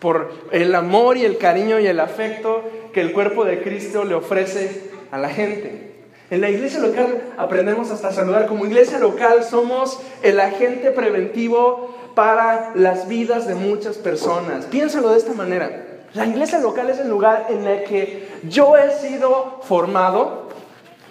Por 0.00 0.32
el 0.50 0.74
amor 0.74 1.16
y 1.16 1.24
el 1.24 1.38
cariño 1.38 1.78
y 1.78 1.86
el 1.86 2.00
afecto 2.00 2.64
que 2.92 3.02
el 3.02 3.12
cuerpo 3.12 3.44
de 3.44 3.62
Cristo 3.62 4.04
le 4.04 4.14
ofrece 4.14 4.90
a 5.10 5.18
la 5.18 5.28
gente. 5.28 5.91
En 6.32 6.40
la 6.40 6.48
iglesia 6.48 6.80
local 6.80 7.24
aprendemos 7.36 7.90
hasta 7.90 8.10
saludar. 8.10 8.46
Como 8.46 8.64
iglesia 8.64 8.98
local 8.98 9.44
somos 9.44 10.00
el 10.22 10.40
agente 10.40 10.90
preventivo 10.90 11.94
para 12.14 12.72
las 12.74 13.06
vidas 13.06 13.46
de 13.46 13.54
muchas 13.54 13.98
personas. 13.98 14.64
Piénsalo 14.64 15.10
de 15.10 15.18
esta 15.18 15.34
manera. 15.34 15.84
La 16.14 16.24
iglesia 16.24 16.58
local 16.58 16.88
es 16.88 16.98
el 17.00 17.10
lugar 17.10 17.48
en 17.50 17.66
el 17.66 17.84
que 17.84 18.28
yo 18.48 18.78
he 18.78 18.92
sido 18.92 19.60
formado, 19.64 20.48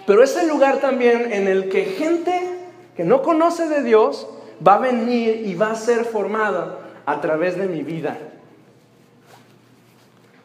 pero 0.08 0.24
es 0.24 0.36
el 0.36 0.48
lugar 0.48 0.78
también 0.78 1.32
en 1.32 1.46
el 1.46 1.68
que 1.68 1.84
gente 1.84 2.58
que 2.96 3.04
no 3.04 3.22
conoce 3.22 3.68
de 3.68 3.84
Dios 3.84 4.26
va 4.66 4.74
a 4.74 4.78
venir 4.78 5.46
y 5.46 5.54
va 5.54 5.70
a 5.70 5.76
ser 5.76 6.04
formada 6.04 6.78
a 7.06 7.20
través 7.20 7.56
de 7.56 7.68
mi 7.68 7.84
vida. 7.84 8.18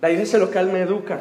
La 0.01 0.11
iglesia 0.11 0.37
local 0.37 0.67
me 0.71 0.81
educa, 0.81 1.19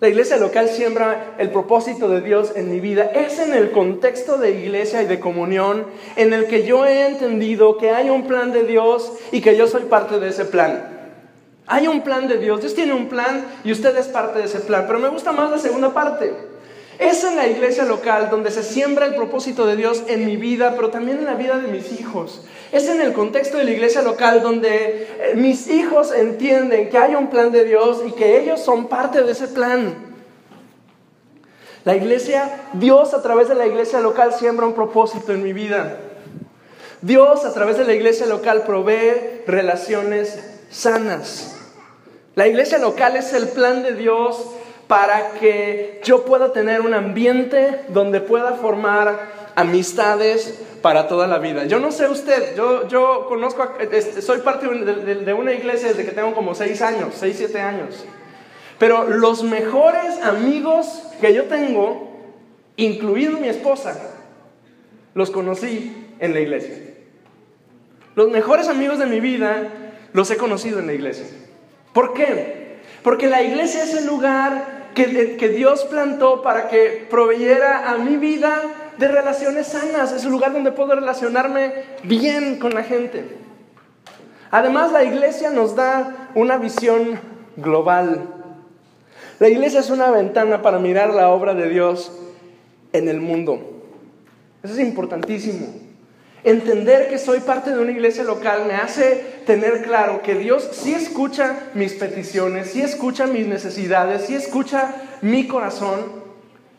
la 0.00 0.08
iglesia 0.08 0.38
local 0.38 0.68
siembra 0.68 1.34
el 1.38 1.50
propósito 1.50 2.08
de 2.08 2.22
Dios 2.22 2.52
en 2.56 2.70
mi 2.70 2.80
vida. 2.80 3.04
Es 3.14 3.38
en 3.38 3.52
el 3.52 3.70
contexto 3.70 4.38
de 4.38 4.52
iglesia 4.52 5.02
y 5.02 5.06
de 5.06 5.20
comunión 5.20 5.84
en 6.16 6.32
el 6.32 6.46
que 6.46 6.64
yo 6.64 6.86
he 6.86 7.06
entendido 7.06 7.76
que 7.76 7.90
hay 7.90 8.08
un 8.08 8.26
plan 8.26 8.50
de 8.50 8.64
Dios 8.64 9.12
y 9.30 9.42
que 9.42 9.56
yo 9.56 9.66
soy 9.66 9.82
parte 9.82 10.18
de 10.18 10.28
ese 10.28 10.46
plan. 10.46 11.00
Hay 11.66 11.86
un 11.86 12.00
plan 12.00 12.28
de 12.28 12.38
Dios, 12.38 12.62
Dios 12.62 12.74
tiene 12.74 12.94
un 12.94 13.08
plan 13.08 13.44
y 13.62 13.72
usted 13.72 13.94
es 13.96 14.08
parte 14.08 14.38
de 14.38 14.46
ese 14.46 14.60
plan. 14.60 14.84
Pero 14.86 14.98
me 14.98 15.08
gusta 15.08 15.32
más 15.32 15.50
la 15.50 15.58
segunda 15.58 15.92
parte. 15.92 16.49
Es 17.00 17.24
en 17.24 17.34
la 17.34 17.48
iglesia 17.48 17.84
local 17.84 18.28
donde 18.30 18.50
se 18.50 18.62
siembra 18.62 19.06
el 19.06 19.14
propósito 19.14 19.64
de 19.64 19.74
Dios 19.74 20.02
en 20.06 20.26
mi 20.26 20.36
vida, 20.36 20.74
pero 20.76 20.90
también 20.90 21.16
en 21.16 21.24
la 21.24 21.32
vida 21.32 21.56
de 21.56 21.66
mis 21.66 21.98
hijos. 21.98 22.42
Es 22.72 22.90
en 22.90 23.00
el 23.00 23.14
contexto 23.14 23.56
de 23.56 23.64
la 23.64 23.70
iglesia 23.70 24.02
local 24.02 24.42
donde 24.42 25.08
eh, 25.18 25.32
mis 25.34 25.68
hijos 25.68 26.12
entienden 26.12 26.90
que 26.90 26.98
hay 26.98 27.14
un 27.14 27.30
plan 27.30 27.52
de 27.52 27.64
Dios 27.64 28.02
y 28.06 28.12
que 28.12 28.38
ellos 28.38 28.60
son 28.60 28.88
parte 28.88 29.22
de 29.22 29.32
ese 29.32 29.48
plan. 29.48 29.94
La 31.86 31.96
iglesia, 31.96 32.66
Dios 32.74 33.14
a 33.14 33.22
través 33.22 33.48
de 33.48 33.54
la 33.54 33.66
iglesia 33.66 34.00
local 34.00 34.34
siembra 34.34 34.66
un 34.66 34.74
propósito 34.74 35.32
en 35.32 35.42
mi 35.42 35.54
vida. 35.54 36.00
Dios 37.00 37.46
a 37.46 37.54
través 37.54 37.78
de 37.78 37.86
la 37.86 37.94
iglesia 37.94 38.26
local 38.26 38.64
provee 38.66 39.40
relaciones 39.46 40.38
sanas. 40.68 41.56
La 42.34 42.46
iglesia 42.46 42.76
local 42.76 43.16
es 43.16 43.32
el 43.32 43.48
plan 43.48 43.82
de 43.82 43.94
Dios 43.94 44.36
para 44.90 45.34
que 45.34 46.00
yo 46.02 46.24
pueda 46.24 46.52
tener 46.52 46.80
un 46.80 46.94
ambiente 46.94 47.82
donde 47.90 48.20
pueda 48.20 48.54
formar 48.54 49.52
amistades 49.54 50.62
para 50.82 51.06
toda 51.06 51.28
la 51.28 51.38
vida. 51.38 51.64
Yo 51.66 51.78
no 51.78 51.92
sé 51.92 52.08
usted, 52.08 52.56
yo, 52.56 52.88
yo 52.88 53.26
conozco, 53.28 53.68
soy 54.20 54.38
parte 54.38 54.66
de, 54.66 55.32
una 55.32 55.52
iglesia 55.52 55.90
desde 55.90 56.04
que 56.04 56.10
tengo 56.10 56.34
como 56.34 56.56
seis 56.56 56.82
años, 56.82 57.14
seis, 57.14 57.36
siete 57.38 57.60
años. 57.60 58.04
Pero 58.80 59.04
los 59.04 59.44
mejores 59.44 60.20
amigos 60.24 61.04
que 61.20 61.34
yo 61.34 61.44
tengo, 61.44 62.10
incluido 62.74 63.38
mi 63.38 63.48
esposa, 63.48 63.96
los 65.14 65.30
conocí 65.30 66.08
en 66.18 66.34
la 66.34 66.40
iglesia. 66.40 66.74
Los 68.16 68.28
mejores 68.28 68.66
amigos 68.66 68.98
de 68.98 69.06
mi 69.06 69.20
vida 69.20 69.68
los 70.12 70.28
he 70.32 70.36
conocido 70.36 70.80
en 70.80 70.88
la 70.88 70.94
iglesia. 70.94 71.26
¿Por 71.92 72.12
qué? 72.12 72.80
Porque 73.04 73.28
la 73.28 73.40
iglesia 73.44 73.84
es 73.84 73.94
el 73.94 74.08
lugar 74.08 74.79
que, 74.94 75.36
que 75.36 75.48
Dios 75.48 75.84
plantó 75.84 76.42
para 76.42 76.68
que 76.68 77.06
proveyera 77.10 77.90
a 77.90 77.98
mi 77.98 78.16
vida 78.16 78.62
de 78.98 79.08
relaciones 79.08 79.68
sanas. 79.68 80.12
Es 80.12 80.24
el 80.24 80.30
lugar 80.30 80.52
donde 80.52 80.72
puedo 80.72 80.94
relacionarme 80.94 81.72
bien 82.02 82.58
con 82.58 82.74
la 82.74 82.82
gente. 82.82 83.24
Además, 84.50 84.92
la 84.92 85.04
iglesia 85.04 85.50
nos 85.50 85.76
da 85.76 86.30
una 86.34 86.58
visión 86.58 87.20
global. 87.56 88.26
La 89.38 89.48
iglesia 89.48 89.80
es 89.80 89.90
una 89.90 90.10
ventana 90.10 90.60
para 90.60 90.78
mirar 90.78 91.14
la 91.14 91.30
obra 91.30 91.54
de 91.54 91.68
Dios 91.68 92.12
en 92.92 93.08
el 93.08 93.20
mundo. 93.20 93.82
Eso 94.62 94.74
es 94.74 94.80
importantísimo. 94.80 95.66
Entender 96.44 97.08
que 97.08 97.18
soy 97.18 97.40
parte 97.40 97.70
de 97.70 97.80
una 97.80 97.92
iglesia 97.92 98.24
local 98.24 98.64
me 98.66 98.74
hace 98.74 99.39
tener 99.50 99.82
claro 99.82 100.22
que 100.22 100.36
Dios 100.36 100.68
sí 100.70 100.94
escucha 100.94 101.56
mis 101.74 101.94
peticiones, 101.94 102.70
sí 102.70 102.82
escucha 102.82 103.26
mis 103.26 103.48
necesidades, 103.48 104.26
sí 104.26 104.36
escucha 104.36 104.94
mi 105.22 105.48
corazón, 105.48 106.04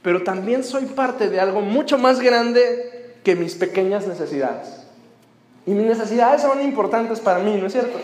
pero 0.01 0.23
también 0.23 0.63
soy 0.63 0.85
parte 0.85 1.27
de 1.27 1.41
algo 1.41 1.59
mucho 1.59 1.97
más 1.97 2.21
grande 2.21 3.17
que 3.25 3.35
mis 3.35 3.55
pequeñas 3.55 4.07
necesidades. 4.07 4.85
Y 5.65 5.71
mis 5.71 5.85
necesidades 5.85 6.43
son 6.43 6.61
importantes 6.61 7.19
para 7.19 7.39
mí, 7.39 7.57
¿no 7.57 7.67
es 7.67 7.73
cierto? 7.73 7.99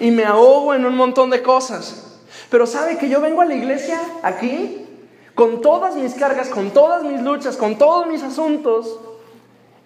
Y 0.00 0.10
me 0.10 0.26
ahogo 0.26 0.74
en 0.74 0.84
un 0.84 0.96
montón 0.96 1.30
de 1.30 1.40
cosas. 1.40 2.18
Pero 2.50 2.66
sabe 2.66 2.98
que 2.98 3.08
yo 3.08 3.22
vengo 3.22 3.40
a 3.40 3.46
la 3.46 3.54
iglesia 3.54 3.98
aquí 4.22 4.84
con 5.34 5.62
todas 5.62 5.96
mis 5.96 6.12
cargas, 6.12 6.50
con 6.50 6.72
todas 6.72 7.04
mis 7.04 7.22
luchas, 7.22 7.56
con 7.56 7.78
todos 7.78 8.06
mis 8.06 8.22
asuntos. 8.22 9.00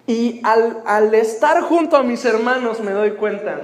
Y 0.07 0.41
al, 0.43 0.83
al 0.85 1.15
estar 1.15 1.61
junto 1.61 1.95
a 1.95 2.03
mis 2.03 2.25
hermanos 2.25 2.81
me 2.81 2.91
doy 2.91 3.11
cuenta 3.11 3.61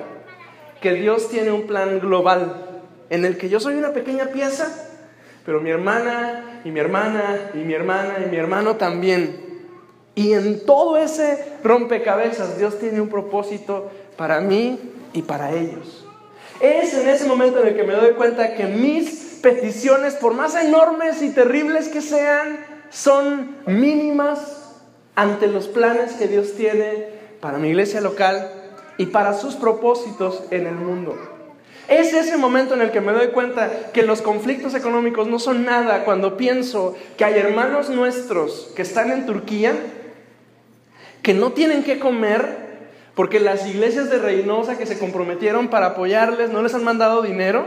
que 0.81 0.93
Dios 0.93 1.29
tiene 1.29 1.51
un 1.51 1.67
plan 1.67 1.99
global 1.99 2.81
en 3.09 3.23
el 3.23 3.37
que 3.37 3.49
yo 3.49 3.59
soy 3.59 3.75
una 3.75 3.93
pequeña 3.93 4.27
pieza, 4.27 4.67
pero 5.45 5.61
mi 5.61 5.69
hermana 5.69 6.61
y 6.65 6.71
mi 6.71 6.79
hermana 6.79 7.51
y 7.53 7.57
mi 7.57 7.73
hermana 7.73 8.15
y 8.25 8.29
mi 8.29 8.37
hermano 8.37 8.77
también. 8.77 9.51
Y 10.15 10.33
en 10.33 10.65
todo 10.65 10.97
ese 10.97 11.53
rompecabezas 11.63 12.57
Dios 12.57 12.79
tiene 12.79 12.99
un 12.99 13.09
propósito 13.09 13.91
para 14.17 14.41
mí 14.41 14.79
y 15.13 15.21
para 15.21 15.51
ellos. 15.51 16.05
Es 16.59 16.93
en 16.93 17.07
ese 17.07 17.25
momento 17.25 17.61
en 17.61 17.69
el 17.69 17.75
que 17.75 17.83
me 17.83 17.93
doy 17.93 18.13
cuenta 18.13 18.55
que 18.55 18.65
mis 18.65 19.39
peticiones, 19.41 20.15
por 20.15 20.33
más 20.33 20.55
enormes 20.55 21.21
y 21.21 21.31
terribles 21.31 21.89
que 21.89 22.01
sean, 22.01 22.59
son 22.89 23.57
mínimas 23.65 24.73
ante 25.15 25.47
los 25.47 25.67
planes 25.67 26.13
que 26.13 26.27
Dios 26.27 26.53
tiene 26.55 27.07
para 27.39 27.57
mi 27.57 27.69
iglesia 27.69 28.01
local 28.01 28.60
y 29.01 29.07
para 29.07 29.33
sus 29.33 29.55
propósitos 29.55 30.43
en 30.51 30.67
el 30.67 30.75
mundo. 30.75 31.17
Es 31.87 32.13
ese 32.13 32.37
momento 32.37 32.75
en 32.75 32.81
el 32.81 32.91
que 32.91 33.01
me 33.01 33.13
doy 33.13 33.29
cuenta 33.29 33.91
que 33.91 34.03
los 34.03 34.21
conflictos 34.21 34.75
económicos 34.75 35.27
no 35.27 35.39
son 35.39 35.65
nada 35.65 36.03
cuando 36.05 36.37
pienso 36.37 36.95
que 37.17 37.25
hay 37.25 37.33
hermanos 37.33 37.89
nuestros 37.89 38.71
que 38.75 38.83
están 38.83 39.09
en 39.09 39.25
Turquía 39.25 39.73
que 41.23 41.33
no 41.33 41.51
tienen 41.53 41.83
que 41.83 41.97
comer 41.97 42.69
porque 43.15 43.39
las 43.39 43.65
iglesias 43.65 44.11
de 44.11 44.19
Reynosa 44.19 44.77
que 44.77 44.85
se 44.85 44.99
comprometieron 44.99 45.69
para 45.69 45.87
apoyarles 45.87 46.51
no 46.51 46.61
les 46.61 46.75
han 46.75 46.83
mandado 46.83 47.23
dinero. 47.23 47.65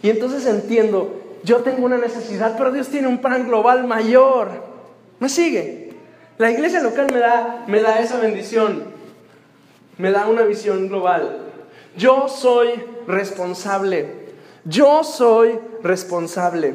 Y 0.00 0.08
entonces 0.08 0.46
entiendo, 0.46 1.38
yo 1.44 1.58
tengo 1.58 1.84
una 1.84 1.98
necesidad, 1.98 2.56
pero 2.56 2.72
Dios 2.72 2.88
tiene 2.88 3.06
un 3.06 3.18
plan 3.18 3.46
global 3.46 3.86
mayor. 3.86 4.48
¿Me 5.20 5.28
sigue? 5.28 5.92
La 6.38 6.50
iglesia 6.50 6.80
local 6.80 7.08
me 7.12 7.18
da, 7.18 7.64
me 7.66 7.82
da 7.82 8.00
esa 8.00 8.18
bendición, 8.18 8.97
me 9.98 10.10
da 10.10 10.26
una 10.26 10.42
visión 10.42 10.88
global. 10.88 11.38
Yo 11.96 12.28
soy 12.28 12.70
responsable, 13.06 14.28
yo 14.64 15.04
soy 15.04 15.58
responsable. 15.82 16.74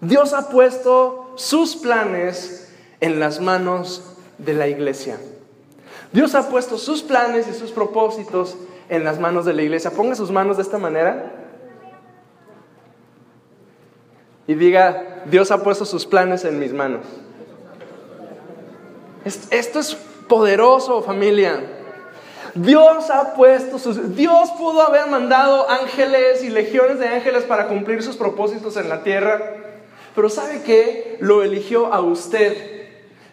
Dios 0.00 0.32
ha 0.32 0.48
puesto 0.48 1.32
sus 1.36 1.76
planes 1.76 2.72
en 3.00 3.20
las 3.20 3.40
manos 3.40 4.14
de 4.38 4.54
la 4.54 4.68
iglesia. 4.68 5.18
Dios 6.12 6.34
ha 6.34 6.48
puesto 6.48 6.78
sus 6.78 7.02
planes 7.02 7.48
y 7.48 7.54
sus 7.54 7.70
propósitos 7.70 8.56
en 8.88 9.04
las 9.04 9.18
manos 9.18 9.44
de 9.44 9.54
la 9.54 9.62
iglesia. 9.62 9.90
Ponga 9.90 10.14
sus 10.14 10.30
manos 10.30 10.56
de 10.56 10.62
esta 10.62 10.78
manera 10.78 11.32
y 14.46 14.54
diga, 14.54 15.22
Dios 15.26 15.50
ha 15.50 15.62
puesto 15.62 15.84
sus 15.84 16.04
planes 16.04 16.44
en 16.44 16.58
mis 16.58 16.72
manos. 16.72 17.06
Esto 19.50 19.78
es 19.78 19.96
poderoso, 20.32 21.02
familia. 21.02 21.60
Dios 22.54 23.10
ha 23.10 23.34
puesto 23.34 23.78
sus... 23.78 24.16
Dios 24.16 24.50
pudo 24.56 24.80
haber 24.80 25.06
mandado 25.08 25.68
ángeles 25.68 26.42
y 26.42 26.48
legiones 26.48 26.98
de 26.98 27.08
ángeles 27.08 27.44
para 27.44 27.68
cumplir 27.68 28.02
sus 28.02 28.16
propósitos 28.16 28.78
en 28.78 28.88
la 28.88 29.02
tierra, 29.02 29.56
pero 30.14 30.30
¿sabe 30.30 30.62
qué? 30.62 31.18
Lo 31.20 31.42
eligió 31.42 31.92
a 31.92 32.00
usted 32.00 32.72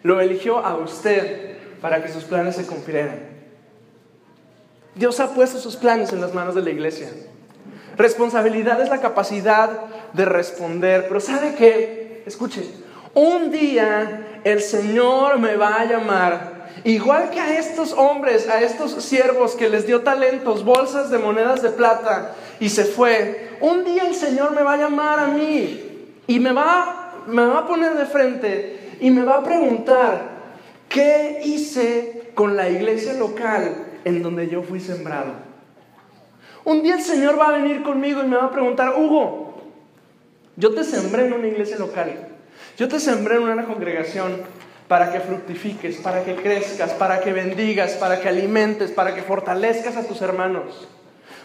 lo 0.02 0.20
eligió 0.20 0.58
a 0.58 0.76
usted 0.76 1.56
para 1.80 2.02
que 2.02 2.08
sus 2.08 2.24
planes 2.24 2.56
se 2.56 2.66
cumplieran. 2.66 3.20
Dios 4.94 5.20
ha 5.20 5.34
puesto 5.34 5.58
sus 5.58 5.76
planes 5.76 6.12
en 6.12 6.20
las 6.20 6.34
manos 6.34 6.54
de 6.54 6.62
la 6.62 6.70
iglesia. 6.70 7.08
Responsabilidad 7.96 8.80
es 8.80 8.88
la 8.88 9.00
capacidad 9.00 9.70
de 10.12 10.24
responder. 10.24 11.06
Pero 11.06 11.20
¿sabe 11.20 11.54
qué? 11.56 12.22
Escuche, 12.26 12.64
un 13.14 13.50
día 13.50 14.40
el 14.44 14.62
Señor 14.62 15.38
me 15.38 15.56
va 15.56 15.80
a 15.80 15.84
llamar, 15.84 16.59
igual 16.84 17.30
que 17.30 17.40
a 17.40 17.58
estos 17.58 17.92
hombres, 17.92 18.48
a 18.48 18.60
estos 18.60 18.92
siervos 19.02 19.54
que 19.54 19.68
les 19.68 19.86
dio 19.86 20.02
talentos, 20.02 20.64
bolsas 20.64 21.10
de 21.10 21.18
monedas 21.18 21.62
de 21.62 21.70
plata 21.70 22.34
y 22.58 22.68
se 22.68 22.84
fue. 22.84 23.50
Un 23.60 23.84
día 23.84 24.04
el 24.06 24.14
Señor 24.14 24.52
me 24.52 24.62
va 24.62 24.74
a 24.74 24.78
llamar 24.78 25.18
a 25.20 25.26
mí 25.28 26.08
y 26.26 26.38
me 26.38 26.52
va, 26.52 27.24
me 27.26 27.44
va 27.44 27.60
a 27.60 27.66
poner 27.66 27.94
de 27.94 28.06
frente 28.06 28.96
y 29.00 29.10
me 29.10 29.24
va 29.24 29.38
a 29.38 29.42
preguntar, 29.42 30.30
¿qué 30.88 31.40
hice 31.44 32.30
con 32.34 32.56
la 32.56 32.68
iglesia 32.68 33.14
local 33.14 33.86
en 34.04 34.22
donde 34.22 34.48
yo 34.48 34.62
fui 34.62 34.80
sembrado? 34.80 35.32
Un 36.64 36.82
día 36.82 36.96
el 36.96 37.02
Señor 37.02 37.38
va 37.38 37.48
a 37.48 37.52
venir 37.52 37.82
conmigo 37.82 38.22
y 38.22 38.26
me 38.26 38.36
va 38.36 38.44
a 38.44 38.50
preguntar, 38.50 38.94
Hugo, 38.98 39.62
yo 40.56 40.74
te 40.74 40.84
sembré 40.84 41.26
en 41.26 41.32
una 41.32 41.46
iglesia 41.46 41.78
local, 41.78 42.28
yo 42.76 42.88
te 42.88 43.00
sembré 43.00 43.36
en 43.36 43.42
una 43.44 43.64
congregación 43.64 44.42
para 44.90 45.12
que 45.12 45.20
fructifiques, 45.20 45.98
para 45.98 46.24
que 46.24 46.34
crezcas, 46.34 46.90
para 46.94 47.20
que 47.20 47.32
bendigas, 47.32 47.92
para 47.92 48.20
que 48.20 48.28
alimentes, 48.28 48.90
para 48.90 49.14
que 49.14 49.22
fortalezcas 49.22 49.96
a 49.96 50.02
tus 50.02 50.20
hermanos. 50.20 50.88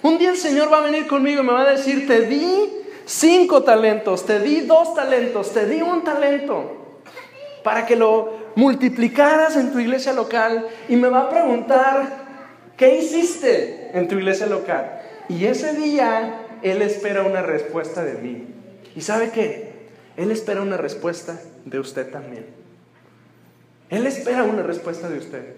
Un 0.02 0.18
día 0.18 0.32
el 0.32 0.38
Señor 0.38 0.74
va 0.74 0.80
a 0.80 0.82
venir 0.82 1.06
conmigo 1.06 1.44
y 1.44 1.46
me 1.46 1.54
va 1.54 1.62
a 1.62 1.72
decir, 1.74 2.08
te 2.08 2.22
di 2.22 2.74
cinco 3.06 3.62
talentos, 3.62 4.26
te 4.26 4.40
di 4.40 4.62
dos 4.62 4.96
talentos, 4.96 5.54
te 5.54 5.68
di 5.68 5.80
un 5.80 6.04
talento 6.04 7.04
para 7.64 7.86
que 7.86 7.96
lo 7.96 8.34
multiplicaras 8.56 9.58
en 9.58 9.72
tu 9.72 9.78
iglesia 9.78 10.14
local 10.14 10.66
y 10.90 10.96
me 10.96 11.10
va 11.10 11.20
a 11.20 11.30
preguntar, 11.30 12.26
¿qué 12.76 12.98
hiciste 12.98 13.92
en 13.94 14.08
tu 14.08 14.16
iglesia 14.16 14.48
local? 14.48 15.04
Y 15.30 15.46
ese 15.46 15.74
día 15.74 16.48
Él 16.64 16.82
espera 16.82 17.22
una 17.22 17.44
respuesta 17.44 18.04
de 18.04 18.16
mí. 18.16 18.48
¿Y 18.96 19.02
sabe 19.02 19.30
qué? 19.30 19.72
Él 20.18 20.32
espera 20.32 20.64
una 20.64 20.78
respuesta 20.78 21.40
de 21.64 21.80
usted 21.80 22.10
también. 22.10 22.65
Él 23.90 24.08
espera 24.08 24.44
una 24.44 24.64
respuesta 24.64 25.10
de 25.10 25.20
usted. 25.20 25.56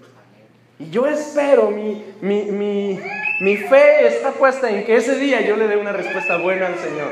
Y 0.80 0.90
yo 0.90 1.08
espero, 1.08 1.72
mi, 1.72 2.04
mi, 2.22 3.00
mi 3.40 3.58
fe 3.58 4.08
está 4.08 4.32
puesta 4.32 4.70
en 4.70 4.86
que 4.86 4.96
ese 4.96 5.16
día 5.16 5.42
yo 5.42 5.56
le 5.56 5.68
dé 5.68 5.78
una 5.78 5.92
respuesta 5.92 6.38
buena 6.38 6.68
al 6.68 6.76
Señor. 6.76 7.12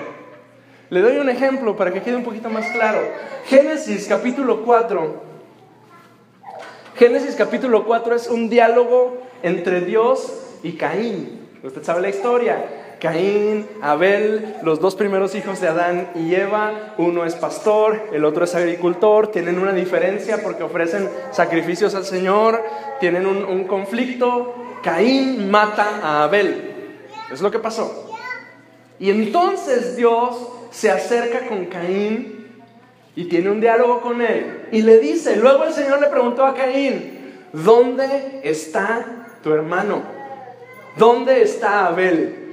Le 0.90 1.02
doy 1.02 1.18
un 1.18 1.30
ejemplo 1.30 1.76
para 1.76 1.92
que 1.92 2.02
quede 2.02 2.16
un 2.16 2.24
poquito 2.24 2.50
más 2.50 2.68
claro. 2.72 3.00
Génesis 3.46 4.08
capítulo 4.08 4.64
4. 4.64 5.24
Génesis 6.96 7.36
capítulo 7.36 7.86
4 7.86 8.16
es 8.16 8.28
un 8.28 8.50
diálogo 8.50 9.18
entre 9.42 9.82
Dios 9.82 10.58
y 10.62 10.74
Caín. 10.74 11.48
Usted 11.64 11.84
sabe 11.84 12.02
la 12.02 12.10
historia. 12.10 12.85
Caín, 13.00 13.68
Abel, 13.82 14.56
los 14.64 14.80
dos 14.80 14.96
primeros 14.96 15.36
hijos 15.36 15.62
de 15.62 15.68
Adán 15.68 16.10
y 16.16 16.34
Eva, 16.34 16.94
uno 16.98 17.26
es 17.26 17.36
pastor, 17.36 18.10
el 18.14 18.26
otro 18.26 18.46
es 18.46 18.56
agricultor, 18.56 19.32
tienen 19.32 19.60
una 19.60 19.74
diferencia 19.74 20.42
porque 20.42 20.64
ofrecen 20.64 21.10
sacrificios 21.32 21.96
al 21.96 22.06
Señor, 22.06 22.64
tienen 23.00 23.26
un, 23.26 23.66
conflicto, 23.66 24.56
Caín 24.84 25.50
mata 25.50 26.00
a 26.02 26.24
Abel. 26.24 26.72
Es 27.32 27.42
lo 27.42 27.52
que 27.52 27.60
pasó. 27.60 28.18
Y 29.00 29.10
entonces 29.10 29.96
Dios 29.96 30.36
se 30.72 30.90
acerca 30.92 31.48
con 31.48 31.66
Caín 31.66 32.62
y 33.16 33.26
tiene 33.26 33.50
un 33.50 33.62
diálogo 33.62 34.02
con 34.02 34.22
él 34.22 34.68
y 34.72 34.82
le 34.82 35.00
dice, 35.00 35.36
luego 35.36 35.64
el 35.66 35.74
Señor 35.74 36.00
le 36.02 36.08
preguntó 36.08 36.46
a 36.46 36.54
Caín, 36.54 37.44
¿dónde 37.52 38.42
está 38.44 39.28
tu 39.44 39.54
hermano? 39.54 40.04
¿Dónde 40.98 41.42
está 41.42 41.88
Abel? 41.88 42.45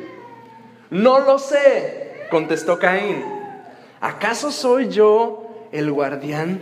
No 0.92 1.20
lo 1.20 1.38
sé, 1.38 2.26
Contestó 2.30 2.78
Caín, 2.78 3.25
¿acaso 3.99 4.50
soy 4.50 4.88
yo 4.90 5.49
el 5.72 5.90
guardián 5.90 6.61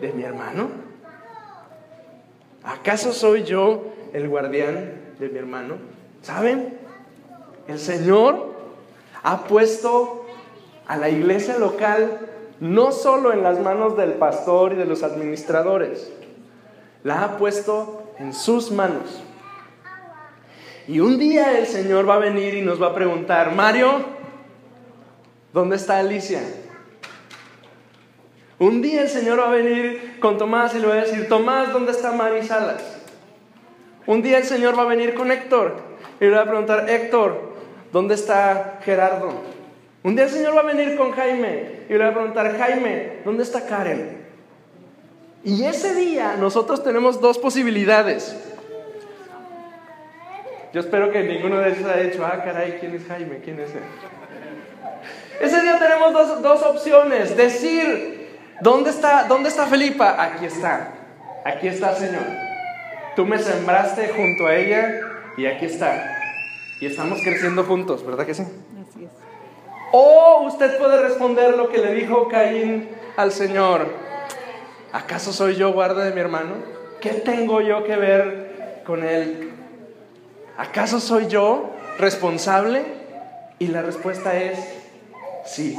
de 0.00 0.12
mi 0.12 0.24
hermano? 0.24 0.68
¿Acaso 2.64 3.12
soy 3.12 3.44
yo 3.44 3.84
el 4.12 4.28
guardián 4.28 4.94
de 5.20 5.28
mi 5.28 5.38
hermano? 5.38 5.76
¿Saben? 6.22 6.76
El 7.68 7.78
Señor 7.78 8.52
ha 9.22 9.44
puesto 9.44 10.26
a 10.88 10.96
la 10.96 11.08
iglesia 11.08 11.56
local 11.56 12.18
no 12.58 12.90
solo 12.90 13.32
en 13.32 13.44
las 13.44 13.60
manos 13.60 13.96
del 13.96 14.14
pastor 14.14 14.72
y 14.72 14.76
de 14.76 14.86
los 14.86 15.04
administradores, 15.04 16.10
la 17.04 17.22
ha 17.22 17.36
puesto 17.38 18.02
en 18.18 18.32
sus 18.32 18.72
manos. 18.72 19.22
Y 20.88 21.00
un 21.00 21.18
día 21.18 21.58
el 21.58 21.66
Señor 21.66 22.08
va 22.08 22.14
a 22.14 22.18
venir 22.18 22.54
y 22.54 22.62
nos 22.62 22.80
va 22.80 22.88
a 22.88 22.94
preguntar, 22.94 23.54
Mario, 23.54 24.00
¿dónde 25.52 25.76
está 25.76 25.98
Alicia? 25.98 26.40
Un 28.58 28.80
día 28.80 29.02
el 29.02 29.08
Señor 29.10 29.38
va 29.38 29.48
a 29.48 29.54
venir 29.54 30.16
con 30.18 30.38
Tomás 30.38 30.74
y 30.74 30.78
le 30.78 30.86
va 30.86 30.94
a 30.94 31.02
decir, 31.02 31.28
Tomás, 31.28 31.74
¿dónde 31.74 31.92
está 31.92 32.12
Mari 32.12 32.42
Salas? 32.42 32.82
Un 34.06 34.22
día 34.22 34.38
el 34.38 34.44
Señor 34.44 34.78
va 34.78 34.84
a 34.84 34.86
venir 34.86 35.12
con 35.12 35.30
Héctor 35.30 35.76
y 36.20 36.24
le 36.24 36.30
va 36.30 36.40
a 36.40 36.46
preguntar, 36.46 36.88
Héctor, 36.88 37.52
¿dónde 37.92 38.14
está 38.14 38.80
Gerardo? 38.82 39.42
Un 40.02 40.16
día 40.16 40.24
el 40.24 40.30
Señor 40.30 40.56
va 40.56 40.60
a 40.60 40.72
venir 40.72 40.96
con 40.96 41.12
Jaime 41.12 41.82
y 41.90 41.92
le 41.92 41.98
va 41.98 42.08
a 42.08 42.14
preguntar, 42.14 42.56
Jaime, 42.56 43.18
¿dónde 43.26 43.42
está 43.42 43.66
Karen? 43.66 44.26
Y 45.44 45.64
ese 45.64 45.94
día 45.94 46.36
nosotros 46.40 46.82
tenemos 46.82 47.20
dos 47.20 47.36
posibilidades. 47.36 48.47
Yo 50.72 50.80
espero 50.80 51.10
que 51.10 51.22
ninguno 51.22 51.58
de 51.58 51.70
ellos 51.70 51.84
haya 51.88 52.02
dicho, 52.02 52.24
ah, 52.24 52.42
caray, 52.44 52.76
¿quién 52.78 52.94
es 52.94 53.06
Jaime? 53.06 53.38
¿Quién 53.38 53.58
es 53.60 53.70
él? 53.70 53.82
Ese 55.40 55.62
día 55.62 55.78
tenemos 55.78 56.12
dos, 56.12 56.42
dos 56.42 56.62
opciones. 56.62 57.36
Decir, 57.36 58.28
¿dónde 58.60 58.90
está, 58.90 59.24
¿dónde 59.24 59.48
está 59.48 59.66
Felipa? 59.66 60.22
Aquí 60.22 60.44
está. 60.44 60.90
Aquí 61.44 61.68
está, 61.68 61.94
Señor. 61.94 62.24
Tú 63.16 63.24
me 63.24 63.38
sembraste 63.38 64.08
junto 64.08 64.46
a 64.46 64.54
ella 64.56 65.00
y 65.36 65.46
aquí 65.46 65.66
está. 65.66 66.18
Y 66.80 66.86
estamos 66.86 67.20
creciendo 67.22 67.64
juntos, 67.64 68.04
¿verdad 68.04 68.26
que 68.26 68.34
sí? 68.34 68.42
Así 68.42 69.04
es. 69.04 69.10
O 69.92 70.42
usted 70.46 70.76
puede 70.78 71.02
responder 71.02 71.56
lo 71.56 71.68
que 71.70 71.78
le 71.78 71.94
dijo 71.94 72.28
Caín 72.28 72.90
al 73.16 73.32
Señor. 73.32 73.88
¿Acaso 74.92 75.32
soy 75.32 75.56
yo 75.56 75.72
guarda 75.72 76.04
de 76.04 76.12
mi 76.12 76.20
hermano? 76.20 76.54
¿Qué 77.00 77.10
tengo 77.10 77.60
yo 77.60 77.84
que 77.84 77.96
ver 77.96 78.82
con 78.84 79.02
él? 79.02 79.52
¿Acaso 80.58 80.98
soy 80.98 81.28
yo 81.28 81.70
responsable? 82.00 82.84
Y 83.60 83.68
la 83.68 83.80
respuesta 83.80 84.36
es 84.36 84.58
sí. 85.46 85.76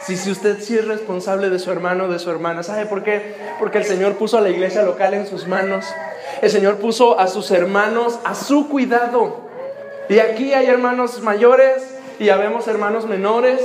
Sí, 0.00 0.16
si 0.16 0.30
usted 0.30 0.62
sí 0.62 0.78
es 0.78 0.88
responsable 0.88 1.50
de 1.50 1.58
su 1.58 1.70
hermano, 1.70 2.08
de 2.08 2.18
su 2.18 2.30
hermana. 2.30 2.62
¿Sabe 2.62 2.86
por 2.86 3.02
qué? 3.02 3.34
Porque 3.58 3.76
el 3.76 3.84
Señor 3.84 4.14
puso 4.14 4.38
a 4.38 4.40
la 4.40 4.48
iglesia 4.48 4.82
local 4.82 5.12
en 5.12 5.26
sus 5.26 5.46
manos. 5.46 5.84
El 6.40 6.50
Señor 6.50 6.76
puso 6.76 7.20
a 7.20 7.26
sus 7.28 7.50
hermanos 7.50 8.18
a 8.24 8.34
su 8.34 8.66
cuidado. 8.70 9.42
Y 10.08 10.20
aquí 10.20 10.54
hay 10.54 10.68
hermanos 10.68 11.20
mayores 11.20 11.98
y 12.18 12.30
habemos 12.30 12.66
hermanos 12.68 13.04
menores. 13.04 13.60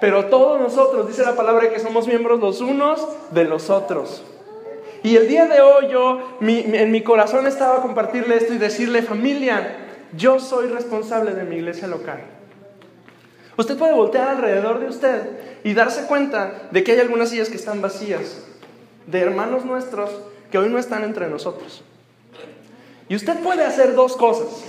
Pero 0.00 0.26
todos 0.26 0.58
nosotros, 0.58 1.06
dice 1.06 1.22
la 1.22 1.36
palabra, 1.36 1.68
que 1.68 1.80
somos 1.80 2.06
miembros 2.06 2.40
los 2.40 2.62
unos 2.62 3.06
de 3.30 3.44
los 3.44 3.68
otros. 3.68 4.22
Y 5.04 5.16
el 5.16 5.28
día 5.28 5.46
de 5.46 5.60
hoy 5.60 5.88
yo, 5.90 6.38
en 6.40 6.90
mi 6.90 7.02
corazón 7.02 7.46
estaba 7.46 7.82
compartirle 7.82 8.36
esto 8.36 8.54
y 8.54 8.58
decirle, 8.58 9.02
familia, 9.02 9.76
yo 10.16 10.40
soy 10.40 10.68
responsable 10.68 11.34
de 11.34 11.44
mi 11.44 11.56
iglesia 11.56 11.86
local. 11.86 12.20
Usted 13.58 13.76
puede 13.76 13.92
voltear 13.92 14.28
alrededor 14.28 14.80
de 14.80 14.86
usted 14.86 15.60
y 15.62 15.74
darse 15.74 16.06
cuenta 16.06 16.68
de 16.70 16.82
que 16.82 16.92
hay 16.92 17.00
algunas 17.00 17.28
sillas 17.28 17.50
que 17.50 17.56
están 17.56 17.82
vacías, 17.82 18.46
de 19.06 19.20
hermanos 19.20 19.66
nuestros 19.66 20.10
que 20.50 20.56
hoy 20.56 20.70
no 20.70 20.78
están 20.78 21.04
entre 21.04 21.28
nosotros. 21.28 21.84
Y 23.06 23.14
usted 23.14 23.38
puede 23.40 23.62
hacer 23.62 23.94
dos 23.94 24.16
cosas. 24.16 24.64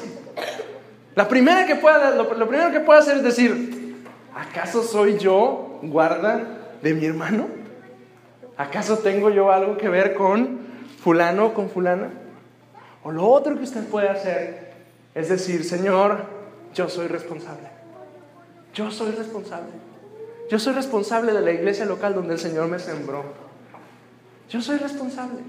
La 1.16 1.30
primera 1.30 1.66
que 1.66 1.78
pueda, 1.78 2.12
lo, 2.12 2.34
lo 2.34 2.50
primero 2.50 2.74
que 2.74 2.82
puede 2.82 3.00
hacer 3.00 3.16
es 3.16 3.24
decir, 3.24 4.04
¿acaso 4.36 4.84
soy 4.84 5.18
yo 5.18 5.80
guarda 5.82 6.76
de 6.82 6.94
mi 6.94 7.06
hermano? 7.06 7.65
¿Acaso 8.58 9.00
tengo 9.00 9.30
yo 9.30 9.52
algo 9.52 9.78
que 9.78 9.90
ver 9.90 10.14
con 10.14 10.60
fulano 11.02 11.48
o 11.48 11.54
con 11.54 11.70
fulana? 11.70 12.10
O 13.04 13.12
lo 13.12 13.28
otro 13.28 13.56
que 13.56 13.64
usted 13.64 13.84
puede 13.86 14.10
hacer 14.10 14.74
es 15.14 15.30
decir, 15.30 15.64
Señor, 15.64 16.26
yo 16.74 16.90
soy 16.90 17.08
responsable. 17.08 17.68
Yo 18.74 18.92
soy 18.92 19.12
responsable. 19.12 19.72
Yo 20.50 20.60
soy 20.60 20.74
responsable 20.74 21.34
de 21.34 21.42
la 21.42 21.52
iglesia 21.52 21.86
local 21.86 22.14
donde 22.14 22.34
el 22.34 22.40
Señor 22.40 22.68
me 22.68 22.80
sembró. 22.80 23.24
Yo 24.50 24.62
soy 24.62 24.78
responsable. 24.78 25.40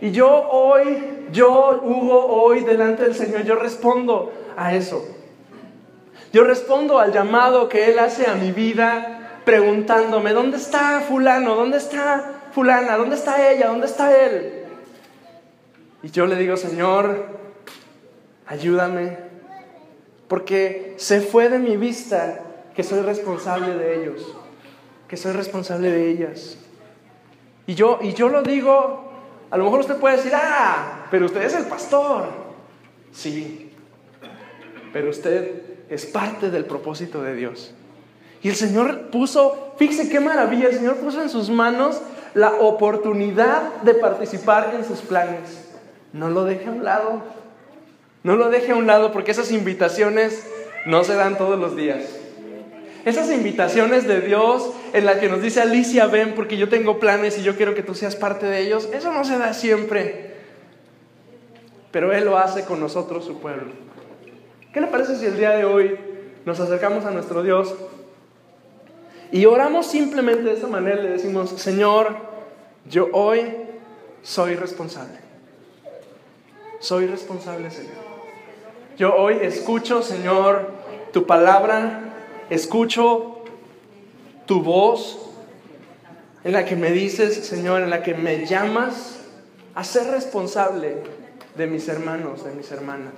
Y 0.00 0.10
yo 0.12 0.28
hoy, 0.28 1.26
yo, 1.30 1.80
Hugo, 1.82 2.26
hoy 2.26 2.60
delante 2.60 3.02
del 3.02 3.14
Señor, 3.14 3.42
yo 3.42 3.56
respondo 3.56 4.32
a 4.56 4.74
eso. 4.74 5.04
Yo 6.32 6.44
respondo 6.44 6.98
al 6.98 7.12
llamado 7.12 7.68
que 7.68 7.90
Él 7.90 7.98
hace 7.98 8.26
a 8.26 8.34
mi 8.34 8.52
vida 8.52 9.19
preguntándome, 9.44 10.32
¿dónde 10.32 10.56
está 10.56 11.00
fulano? 11.00 11.54
¿Dónde 11.54 11.78
está 11.78 12.48
fulana? 12.52 12.96
¿Dónde 12.96 13.16
está 13.16 13.50
ella? 13.50 13.68
¿Dónde 13.68 13.86
está 13.86 14.16
él? 14.16 14.64
Y 16.02 16.10
yo 16.10 16.26
le 16.26 16.36
digo, 16.36 16.56
Señor, 16.56 17.26
ayúdame, 18.46 19.18
porque 20.28 20.94
se 20.96 21.20
fue 21.20 21.48
de 21.48 21.58
mi 21.58 21.76
vista 21.76 22.40
que 22.74 22.82
soy 22.82 23.00
responsable 23.02 23.74
de 23.74 24.02
ellos, 24.02 24.34
que 25.08 25.16
soy 25.16 25.32
responsable 25.32 25.90
de 25.90 26.10
ellas. 26.10 26.56
Y 27.66 27.74
yo, 27.74 27.98
y 28.00 28.14
yo 28.14 28.28
lo 28.28 28.42
digo, 28.42 29.12
a 29.50 29.56
lo 29.56 29.64
mejor 29.64 29.80
usted 29.80 29.96
puede 29.96 30.16
decir, 30.16 30.32
ah, 30.34 31.06
pero 31.10 31.26
usted 31.26 31.42
es 31.42 31.54
el 31.54 31.66
pastor. 31.66 32.28
Sí, 33.12 33.72
pero 34.92 35.10
usted 35.10 35.62
es 35.88 36.06
parte 36.06 36.50
del 36.50 36.64
propósito 36.64 37.22
de 37.22 37.34
Dios. 37.34 37.74
Y 38.42 38.48
el 38.48 38.56
Señor 38.56 39.10
puso, 39.10 39.74
fíjese 39.76 40.08
qué 40.08 40.20
maravilla, 40.20 40.68
el 40.68 40.74
Señor 40.74 40.96
puso 40.96 41.22
en 41.22 41.28
sus 41.28 41.50
manos 41.50 42.00
la 42.34 42.52
oportunidad 42.54 43.82
de 43.82 43.94
participar 43.94 44.72
en 44.74 44.84
sus 44.84 45.00
planes. 45.00 45.68
No 46.12 46.28
lo 46.28 46.44
deje 46.44 46.66
a 46.66 46.70
un 46.70 46.84
lado. 46.84 47.22
No 48.22 48.36
lo 48.36 48.50
deje 48.50 48.72
a 48.72 48.76
un 48.76 48.86
lado 48.86 49.12
porque 49.12 49.30
esas 49.30 49.50
invitaciones 49.50 50.46
no 50.86 51.04
se 51.04 51.14
dan 51.14 51.38
todos 51.38 51.58
los 51.58 51.76
días. 51.76 52.04
Esas 53.04 53.30
invitaciones 53.30 54.06
de 54.06 54.20
Dios 54.20 54.70
en 54.92 55.06
las 55.06 55.16
que 55.16 55.28
nos 55.28 55.40
dice 55.40 55.62
Alicia, 55.62 56.06
ven 56.06 56.34
porque 56.34 56.58
yo 56.58 56.68
tengo 56.68 56.98
planes 56.98 57.38
y 57.38 57.42
yo 57.42 57.56
quiero 57.56 57.74
que 57.74 57.82
tú 57.82 57.94
seas 57.94 58.14
parte 58.14 58.44
de 58.46 58.60
ellos, 58.60 58.88
eso 58.92 59.12
no 59.12 59.24
se 59.24 59.38
da 59.38 59.54
siempre. 59.54 60.34
Pero 61.90 62.12
Él 62.12 62.26
lo 62.26 62.36
hace 62.36 62.64
con 62.64 62.78
nosotros, 62.78 63.24
su 63.24 63.40
pueblo. 63.40 63.72
¿Qué 64.72 64.80
le 64.80 64.86
parece 64.86 65.16
si 65.16 65.24
el 65.24 65.36
día 65.36 65.50
de 65.50 65.64
hoy 65.64 65.98
nos 66.44 66.60
acercamos 66.60 67.06
a 67.06 67.10
nuestro 67.10 67.42
Dios 67.42 67.74
y 69.32 69.46
oramos 69.46 69.86
simplemente 69.86 70.42
de 70.44 70.54
esta 70.54 70.66
manera, 70.66 71.00
le 71.00 71.10
decimos, 71.10 71.50
Señor, 71.50 72.16
yo 72.88 73.08
hoy 73.12 73.54
soy 74.22 74.56
responsable. 74.56 75.18
Soy 76.80 77.06
responsable, 77.06 77.70
Señor. 77.70 77.94
Yo 78.98 79.14
hoy 79.14 79.38
escucho, 79.42 80.02
Señor, 80.02 80.70
tu 81.12 81.26
palabra, 81.26 82.00
escucho 82.50 83.44
tu 84.46 84.62
voz 84.62 85.18
en 86.42 86.52
la 86.52 86.64
que 86.64 86.76
me 86.76 86.90
dices, 86.90 87.34
Señor, 87.46 87.82
en 87.82 87.90
la 87.90 88.02
que 88.02 88.14
me 88.14 88.46
llamas 88.46 89.20
a 89.74 89.84
ser 89.84 90.10
responsable 90.10 90.96
de 91.54 91.66
mis 91.66 91.88
hermanos, 91.88 92.44
de 92.44 92.52
mis 92.52 92.70
hermanas. 92.72 93.12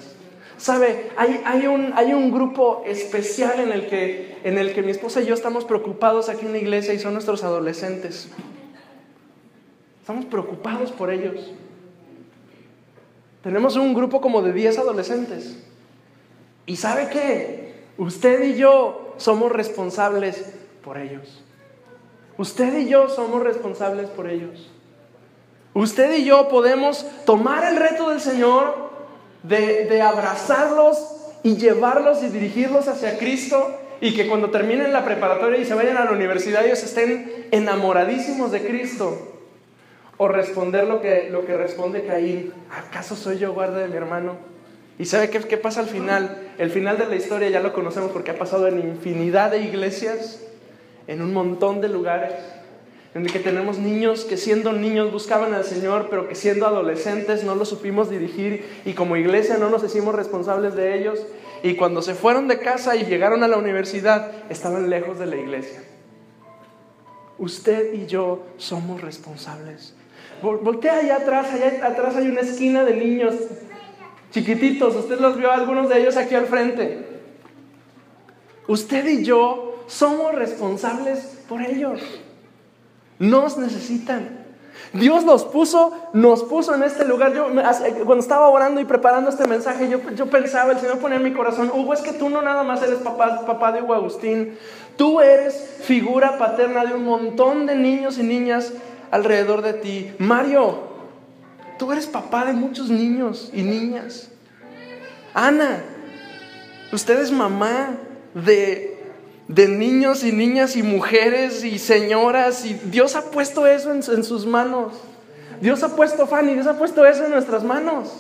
Sabe, 0.63 1.11
hay, 1.17 1.67
un, 1.67 1.93
hay 1.97 2.13
un 2.13 2.31
grupo 2.31 2.85
especial 2.87 3.59
en 3.59 3.73
el, 3.73 3.89
que, 3.89 4.39
en 4.45 4.59
el 4.59 4.73
que 4.73 4.85
mi 4.85 4.93
esposa 4.93 5.21
y 5.21 5.27
yo 5.27 5.35
estamos 5.35 5.65
preocupados 5.65 6.29
aquí 6.29 6.47
en 6.47 6.53
la 6.53 6.59
iglesia 6.59 6.95
y 6.95 7.01
son 7.01 7.15
nuestros 7.15 7.43
adolescentes. 7.43 8.29
Estamos 9.99 10.25
preocupados 10.27 10.93
por 10.93 11.11
ellos. 11.11 11.53
Tenemos 13.43 13.75
un 13.75 13.93
grupo 13.93 14.21
como 14.21 14.41
de 14.41 14.53
10 14.53 14.79
adolescentes. 14.79 15.59
¿Y 16.65 16.77
sabe 16.77 17.09
qué? 17.11 17.83
Usted 17.99 18.45
y 18.45 18.55
yo 18.55 19.15
somos 19.17 19.51
responsables 19.51 20.55
por 20.85 20.97
ellos. 20.97 21.43
Usted 22.39 22.79
y 22.79 22.89
yo 22.89 23.09
somos 23.09 23.43
responsables 23.43 24.09
por 24.11 24.31
ellos. 24.31 24.71
Usted 25.75 26.19
y 26.19 26.25
yo 26.25 26.49
podemos 26.49 27.05
tomar 27.27 27.65
el 27.65 27.79
reto 27.79 28.11
del 28.11 28.21
Señor 28.21 28.92
de, 29.43 30.01
abrazarlos 30.03 31.17
y 31.43 31.57
llevarlos 31.57 32.23
y 32.23 32.29
dirigirlos 32.29 32.89
hacia 32.89 33.19
Cristo 33.19 33.79
y 34.01 34.15
que 34.15 34.29
cuando 34.29 34.51
terminen 34.51 34.93
la 34.93 35.05
preparatoria 35.05 35.59
y 35.59 35.65
se 35.65 35.75
vayan 35.75 35.97
a 35.97 36.05
la 36.05 36.13
universidad 36.13 36.65
ellos 36.65 36.83
estén 36.83 37.47
enamoradísimos 37.51 38.53
de 38.53 38.63
Cristo. 38.67 39.29
O 40.19 40.29
responder 40.29 40.87
lo 40.87 41.01
que, 41.01 41.29
lo 41.31 41.45
que 41.47 41.57
responde 41.57 42.05
Caín, 42.05 42.53
¿acaso 42.71 43.17
soy 43.17 43.39
yo 43.39 43.53
guarda 43.53 43.79
de 43.79 43.89
mi 43.89 43.97
hermano? 43.97 44.37
¿Y 44.99 45.07
sabe 45.07 45.31
qué, 45.31 45.41
qué 45.41 45.57
pasa 45.57 45.81
al 45.81 45.87
final? 45.87 46.53
El 46.59 46.71
final 46.71 46.99
de 46.99 47.07
la 47.07 47.17
historia 47.17 47.49
ya 47.49 47.61
lo 47.61 47.73
conocemos 47.73 48.13
porque 48.13 48.31
ha 48.31 48.39
pasado 48.39 48.69
en 48.69 48.79
infinidad 48.79 49.51
de 49.51 49.63
iglesias, 49.63 50.41
en 51.09 51.23
un 51.23 51.33
montón 51.33 51.81
de 51.81 51.89
lugares, 51.89 52.35
en 53.15 53.27
el 53.27 53.33
que 53.33 53.41
tenemos 53.41 53.79
niños 53.79 54.25
que 54.25 54.39
siendo 54.39 54.73
niños 54.73 55.13
buscaban 55.13 55.53
al 55.53 55.65
Señor, 55.65 56.09
pero 56.09 56.29
que 56.29 56.35
siendo 56.35 56.67
adolescentes 56.67 57.45
no 57.45 57.55
los 57.55 57.69
supimos 57.69 58.09
dirigir 58.09 58.83
y 58.87 58.95
como 58.95 59.17
iglesia 59.17 59.59
no 59.59 59.69
nos 59.69 59.85
hicimos 59.85 60.15
responsables 60.15 60.75
de 60.75 60.99
ellos. 60.99 61.21
Y 61.63 61.75
cuando 61.75 62.01
se 62.01 62.15
fueron 62.15 62.49
de 62.49 62.59
casa 62.59 62.97
y 62.97 63.05
llegaron 63.05 63.43
a 63.45 63.49
la 63.49 63.59
universidad, 63.59 64.33
estaban 64.51 64.89
lejos 64.89 65.19
de 65.19 65.27
la 65.27 65.37
iglesia. 65.37 65.83
Usted 67.39 67.93
y 67.93 68.07
yo 68.07 68.47
somos 68.57 69.01
responsables. 69.01 69.95
Voltea 70.43 70.99
allá 70.99 71.17
atrás, 71.17 71.53
allá 71.53 71.87
atrás 71.87 72.17
hay 72.17 72.29
una 72.29 72.41
esquina 72.41 72.85
de 72.85 72.97
niños 72.97 73.35
chiquititos. 74.33 74.97
Usted 74.97 75.21
los 75.21 75.37
vio 75.37 75.53
algunos 75.53 75.89
de 75.89 76.01
ellos 76.01 76.17
aquí 76.17 76.35
al 76.35 76.47
frente. 76.47 77.07
Usted 78.67 79.07
y 79.07 79.23
yo 79.23 79.85
somos 79.87 80.35
responsables 80.35 81.45
por 81.49 81.61
ellos. 81.61 82.01
Nos 83.23 83.57
necesitan. 83.57 84.43
Dios 84.93 85.25
nos 85.25 85.45
puso, 85.45 85.93
nos 86.13 86.43
puso 86.43 86.75
en 86.75 86.83
este 86.83 87.05
lugar. 87.05 87.33
Yo 87.33 87.47
cuando 88.05 88.19
estaba 88.19 88.49
orando 88.49 88.81
y 88.81 88.85
preparando 88.85 89.31
este 89.31 89.47
mensaje, 89.47 89.89
yo, 89.89 90.01
yo 90.17 90.27
pensaba, 90.29 90.73
el 90.73 90.81
Señor 90.81 90.99
ponía 90.99 91.19
en 91.19 91.23
mi 91.23 91.33
corazón, 91.33 91.71
Hugo, 91.73 91.95
es 91.95 92.01
que 92.01 92.13
tú 92.15 92.29
no 92.29 92.43
nada 92.43 92.65
más 92.65 92.83
eres 92.83 92.99
papá, 92.99 93.47
papá 93.47 93.71
de 93.71 93.81
Hugo 93.81 93.95
Agustín, 93.95 94.59
tú 94.97 95.21
eres 95.21 95.55
figura 95.83 96.37
paterna 96.37 96.85
de 96.85 96.95
un 96.95 97.05
montón 97.05 97.67
de 97.67 97.77
niños 97.77 98.19
y 98.19 98.25
niñas 98.25 98.73
alrededor 99.13 99.63
de 99.63 99.75
ti. 99.75 100.13
Mario, 100.19 100.81
tú 101.79 101.93
eres 101.93 102.09
papá 102.09 102.45
de 102.45 102.55
muchos 102.55 102.91
niños 102.91 103.51
y 103.53 103.63
niñas. 103.63 104.33
Ana, 105.33 105.85
usted 106.93 107.21
es 107.21 107.31
mamá 107.31 107.91
de 108.35 108.92
de 109.55 109.69
niños 109.69 110.25
y 110.25 110.33
niñas 110.33 110.77
y 110.77 110.83
mujeres 110.83 111.63
y 111.63 111.79
señoras 111.79 112.65
y 112.65 112.73
Dios 112.73 113.17
ha 113.17 113.31
puesto 113.31 113.67
eso 113.67 113.93
en, 113.93 114.25
sus 114.25 114.47
manos. 114.47 114.95
Dios 115.61 115.83
ha 115.83 115.95
puesto, 115.95 116.27
Fanny, 116.27 116.55
Dios 116.55 116.67
ha 116.67 116.79
puesto 116.79 117.05
eso 117.05 117.27
en 117.27 117.33
nuestras 117.33 117.63
manos. 117.63 118.13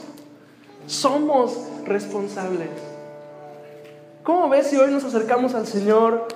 Somos 0.87 1.57
responsables. 1.87 2.69
¿Cómo 4.23 4.51
ves 4.51 4.67
si 4.67 4.77
hoy 4.77 4.91
nos 4.91 5.05
acercamos 5.05 5.55
al 5.55 5.67
Señor 5.67 6.29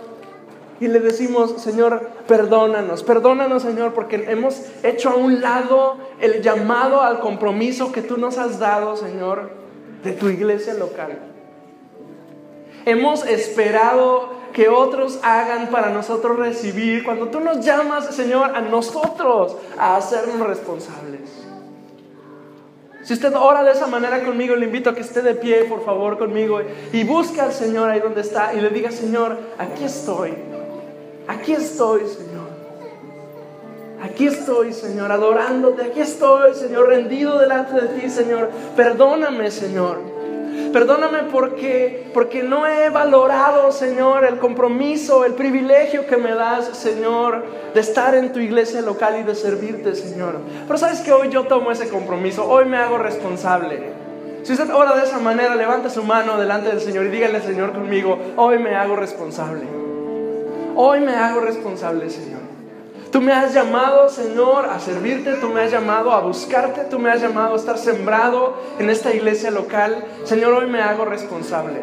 y 0.80 0.88
le 0.88 1.00
decimos, 1.00 1.60
Señor, 1.60 2.10
perdónanos, 2.26 3.02
perdónanos, 3.02 3.62
Señor, 3.62 3.92
porque 3.92 4.24
hemos 4.28 4.62
hecho 4.82 5.10
a 5.10 5.16
un 5.16 5.42
lado 5.42 5.98
el 6.20 6.42
llamado 6.42 7.02
al 7.02 7.20
compromiso 7.20 7.92
que 7.92 8.00
tú 8.00 8.16
nos 8.16 8.38
has 8.38 8.58
dado, 8.58 8.96
Señor, 8.96 9.50
de 10.02 10.12
tu 10.12 10.28
iglesia 10.28 10.72
local? 10.72 11.18
Hemos 12.86 13.26
esperado 13.26 14.36
que 14.56 14.70
otros 14.70 15.18
hagan 15.22 15.66
para 15.66 15.90
nosotros 15.90 16.38
recibir, 16.38 17.04
cuando 17.04 17.28
tú 17.28 17.40
nos 17.40 17.62
llamas, 17.62 18.06
Señor, 18.16 18.56
a 18.56 18.62
nosotros 18.62 19.54
a 19.76 19.96
hacernos 19.96 20.46
responsables. 20.46 21.28
Si 23.02 23.12
usted 23.12 23.34
ora 23.34 23.62
de 23.62 23.72
esa 23.72 23.86
manera 23.86 24.24
conmigo, 24.24 24.56
le 24.56 24.64
invito 24.64 24.88
a 24.88 24.94
que 24.94 25.02
esté 25.02 25.20
de 25.20 25.34
pie, 25.34 25.64
por 25.64 25.84
favor, 25.84 26.16
conmigo 26.16 26.62
y 26.90 27.04
busque 27.04 27.38
al 27.42 27.52
Señor 27.52 27.90
ahí 27.90 28.00
donde 28.00 28.22
está 28.22 28.54
y 28.54 28.62
le 28.62 28.70
diga, 28.70 28.90
Señor, 28.90 29.36
aquí 29.58 29.84
estoy, 29.84 30.32
aquí 31.28 31.52
estoy, 31.52 32.06
Señor. 32.06 32.46
Aquí 34.02 34.26
estoy, 34.26 34.72
Señor, 34.72 35.12
adorándote, 35.12 35.82
aquí 35.82 36.00
estoy, 36.00 36.54
Señor, 36.54 36.88
rendido 36.88 37.38
delante 37.38 37.78
de 37.78 37.88
ti, 37.88 38.08
Señor. 38.08 38.50
Perdóname, 38.74 39.50
Señor. 39.50 39.98
Perdóname 40.76 41.30
porque, 41.32 42.10
porque 42.12 42.42
no 42.42 42.66
he 42.66 42.90
valorado, 42.90 43.72
Señor, 43.72 44.26
el 44.26 44.36
compromiso, 44.36 45.24
el 45.24 45.32
privilegio 45.32 46.06
que 46.06 46.18
me 46.18 46.34
das, 46.34 46.66
Señor, 46.76 47.46
de 47.72 47.80
estar 47.80 48.14
en 48.14 48.30
tu 48.30 48.40
iglesia 48.40 48.82
local 48.82 49.18
y 49.18 49.22
de 49.22 49.34
servirte, 49.34 49.94
Señor. 49.94 50.36
Pero 50.66 50.78
sabes 50.78 51.00
que 51.00 51.12
hoy 51.12 51.30
yo 51.30 51.44
tomo 51.44 51.70
ese 51.70 51.88
compromiso, 51.88 52.46
hoy 52.46 52.66
me 52.66 52.76
hago 52.76 52.98
responsable. 52.98 53.84
Si 54.42 54.52
usted 54.52 54.68
ora 54.68 54.94
de 54.94 55.04
esa 55.04 55.18
manera, 55.18 55.54
levante 55.54 55.88
su 55.88 56.02
mano 56.02 56.36
delante 56.36 56.68
del 56.68 56.82
Señor 56.82 57.06
y 57.06 57.08
dígale, 57.08 57.40
Señor, 57.40 57.72
conmigo, 57.72 58.18
hoy 58.36 58.58
me 58.58 58.76
hago 58.76 58.96
responsable. 58.96 59.62
Hoy 60.74 61.00
me 61.00 61.14
hago 61.14 61.40
responsable, 61.40 62.10
Señor. 62.10 62.55
Tú 63.16 63.22
me 63.22 63.32
has 63.32 63.54
llamado, 63.54 64.10
Señor, 64.10 64.66
a 64.66 64.78
servirte, 64.78 65.36
tú 65.36 65.48
me 65.48 65.62
has 65.62 65.72
llamado 65.72 66.12
a 66.12 66.20
buscarte, 66.20 66.82
tú 66.82 66.98
me 66.98 67.10
has 67.10 67.22
llamado 67.22 67.54
a 67.54 67.56
estar 67.56 67.78
sembrado 67.78 68.52
en 68.78 68.90
esta 68.90 69.10
iglesia 69.14 69.50
local. 69.50 70.04
Señor, 70.24 70.52
hoy 70.52 70.66
me 70.66 70.82
hago 70.82 71.06
responsable. 71.06 71.80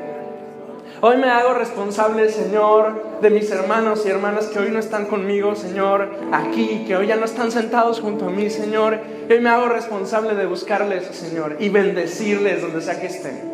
Hoy 1.01 1.17
me 1.17 1.31
hago 1.31 1.55
responsable, 1.55 2.29
Señor, 2.29 3.17
de 3.19 3.31
mis 3.31 3.49
hermanos 3.49 4.05
y 4.05 4.09
hermanas 4.09 4.45
que 4.45 4.59
hoy 4.59 4.69
no 4.69 4.77
están 4.77 5.07
conmigo, 5.07 5.55
Señor, 5.55 6.07
aquí, 6.31 6.85
que 6.85 6.97
hoy 6.97 7.07
ya 7.07 7.15
no 7.15 7.25
están 7.25 7.51
sentados 7.51 7.99
junto 7.99 8.27
a 8.27 8.29
mí, 8.29 8.51
Señor. 8.51 8.99
hoy 9.27 9.39
me 9.39 9.49
hago 9.49 9.69
responsable 9.69 10.35
de 10.35 10.45
buscarles, 10.45 11.05
Señor, 11.15 11.57
y 11.59 11.69
bendecirles 11.69 12.61
donde 12.61 12.79
sea 12.79 13.01
que 13.01 13.07
estén. 13.07 13.52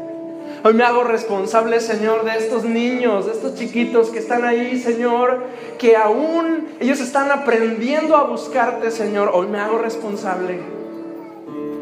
Hoy 0.61 0.73
me 0.73 0.83
hago 0.83 1.03
responsable, 1.03 1.79
Señor, 1.79 2.25
de 2.25 2.37
estos 2.37 2.65
niños, 2.65 3.27
de 3.27 3.31
estos 3.31 3.55
chiquitos 3.55 4.09
que 4.09 4.19
están 4.19 4.43
ahí, 4.43 4.77
Señor, 4.77 5.43
que 5.77 5.95
aún 5.95 6.67
ellos 6.81 6.99
están 6.99 7.31
aprendiendo 7.31 8.17
a 8.17 8.23
buscarte, 8.23 8.91
Señor. 8.91 9.31
Hoy 9.33 9.47
me 9.47 9.57
hago 9.59 9.77
responsable. 9.77 10.59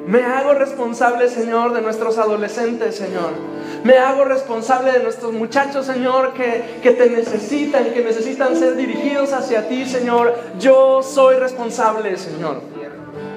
Me 0.06 0.24
hago 0.24 0.54
responsable, 0.54 1.28
Señor, 1.28 1.74
de 1.74 1.82
nuestros 1.82 2.20
adolescentes, 2.20 2.96
Señor. 2.96 3.32
Me 3.84 3.98
hago 3.98 4.26
responsable 4.26 4.92
de 4.92 5.00
nuestros 5.00 5.34
muchachos, 5.34 5.88
Señor, 5.88 6.34
que, 6.34 6.80
que, 6.84 6.92
te 6.92 7.10
necesitan, 7.10 7.86
que 7.86 8.04
necesitan 8.04 8.56
ser 8.56 8.76
dirigidos 8.76 9.34
hacia 9.34 9.68
ti, 9.68 9.86
Señor. 9.88 10.36
Yo 10.60 11.02
soy 11.02 11.38
responsable, 11.38 12.16
Señor. 12.16 12.62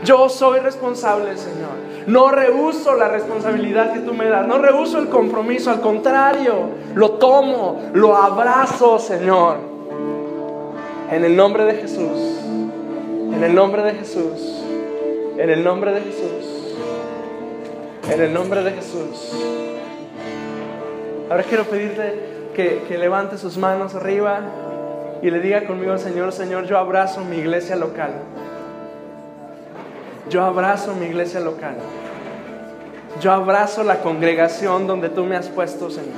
Yo 0.05 0.29
soy 0.29 0.61
responsable, 0.61 1.37
Señor. 1.37 1.90
No 2.07 2.31
rehuso 2.31 2.95
la 2.95 3.09
responsabilidad 3.09 3.93
que 3.93 4.01
tú 4.01 4.15
me 4.15 4.27
das, 4.27 4.47
no 4.47 4.59
rehuso 4.59 4.99
el 4.99 5.09
compromiso, 5.09 5.71
al 5.71 5.81
contrario, 5.81 6.71
lo 6.95 7.13
tomo, 7.13 7.91
lo 7.93 8.17
abrazo, 8.17 8.99
Señor. 8.99 9.59
En 11.11 11.25
el 11.25 11.37
nombre 11.37 11.65
de 11.65 11.75
Jesús, 11.75 12.41
en 13.33 13.43
el 13.43 13.55
nombre 13.55 13.83
de 13.83 13.93
Jesús, 13.95 14.63
en 15.37 15.51
el 15.51 15.65
nombre 15.65 15.93
de 15.93 16.01
Jesús, 16.01 16.77
en 18.11 18.21
el 18.21 18.33
nombre 18.33 18.63
de 18.63 18.73
Jesús. 18.73 19.35
Ahora 21.31 21.45
quiero 21.45 21.65
pedirte 21.65 22.41
que, 22.55 22.99
levante 22.99 23.39
sus 23.39 23.57
manos 23.57 23.95
arriba 23.95 24.41
y 25.23 25.31
le 25.31 25.41
diga 25.41 25.65
conmigo 25.67 25.97
Señor, 25.97 26.33
Señor, 26.33 26.67
yo 26.67 26.77
abrazo 26.77 27.25
mi 27.25 27.37
iglesia 27.39 27.77
local. 27.77 28.11
Yo 30.31 30.45
abrazo 30.45 30.95
mi 30.95 31.07
iglesia 31.07 31.41
local. 31.41 31.75
Yo 33.21 33.33
abrazo 33.33 33.83
la 33.83 34.01
congregación 34.01 34.87
donde 34.87 35.09
tú 35.09 35.25
me 35.25 35.35
has 35.35 35.49
puesto, 35.49 35.91
Señor. 35.91 36.15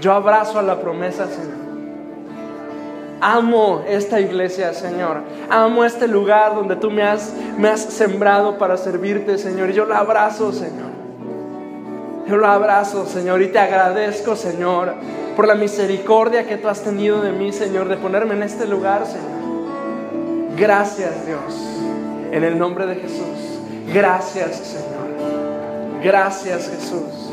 Yo 0.00 0.14
abrazo 0.14 0.58
a 0.58 0.62
la 0.62 0.80
promesa, 0.80 1.26
Señor. 1.26 1.62
Amo 3.20 3.84
esta 3.86 4.18
iglesia, 4.18 4.72
Señor. 4.72 5.18
Amo 5.50 5.84
este 5.84 6.08
lugar 6.08 6.54
donde 6.54 6.74
tú 6.74 6.90
me 6.90 7.02
has, 7.02 7.34
me 7.58 7.68
has 7.68 7.82
sembrado 7.82 8.56
para 8.56 8.78
servirte, 8.78 9.36
Señor. 9.36 9.68
Y 9.68 9.74
yo 9.74 9.84
la 9.84 9.98
abrazo, 9.98 10.50
Señor. 10.50 10.90
Yo 12.26 12.38
la 12.38 12.54
abrazo, 12.54 13.04
Señor. 13.04 13.42
Y 13.42 13.48
te 13.48 13.58
agradezco, 13.58 14.36
Señor, 14.36 14.94
por 15.36 15.46
la 15.46 15.54
misericordia 15.54 16.46
que 16.46 16.56
tú 16.56 16.68
has 16.68 16.80
tenido 16.80 17.20
de 17.20 17.32
mí, 17.32 17.52
Señor, 17.52 17.88
de 17.88 17.98
ponerme 17.98 18.34
en 18.34 18.42
este 18.42 18.66
lugar, 18.66 19.04
Señor. 19.04 20.56
Gracias, 20.56 21.26
Dios 21.26 21.81
en 22.32 22.44
el 22.44 22.58
nombre 22.58 22.86
de 22.86 22.96
Jesús. 22.96 23.60
Gracias, 23.92 24.56
Señor. 24.56 26.02
Gracias, 26.02 26.70
Jesús. 26.70 27.30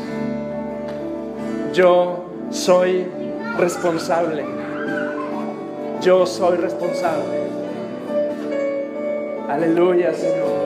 Yo 1.72 2.26
soy 2.50 3.06
responsable. 3.56 4.44
Yo 6.02 6.26
soy 6.26 6.58
responsable. 6.58 7.40
Aleluya, 9.48 10.12
Señor. 10.14 10.59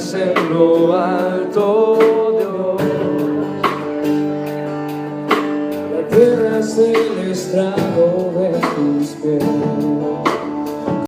Habitas 0.00 1.19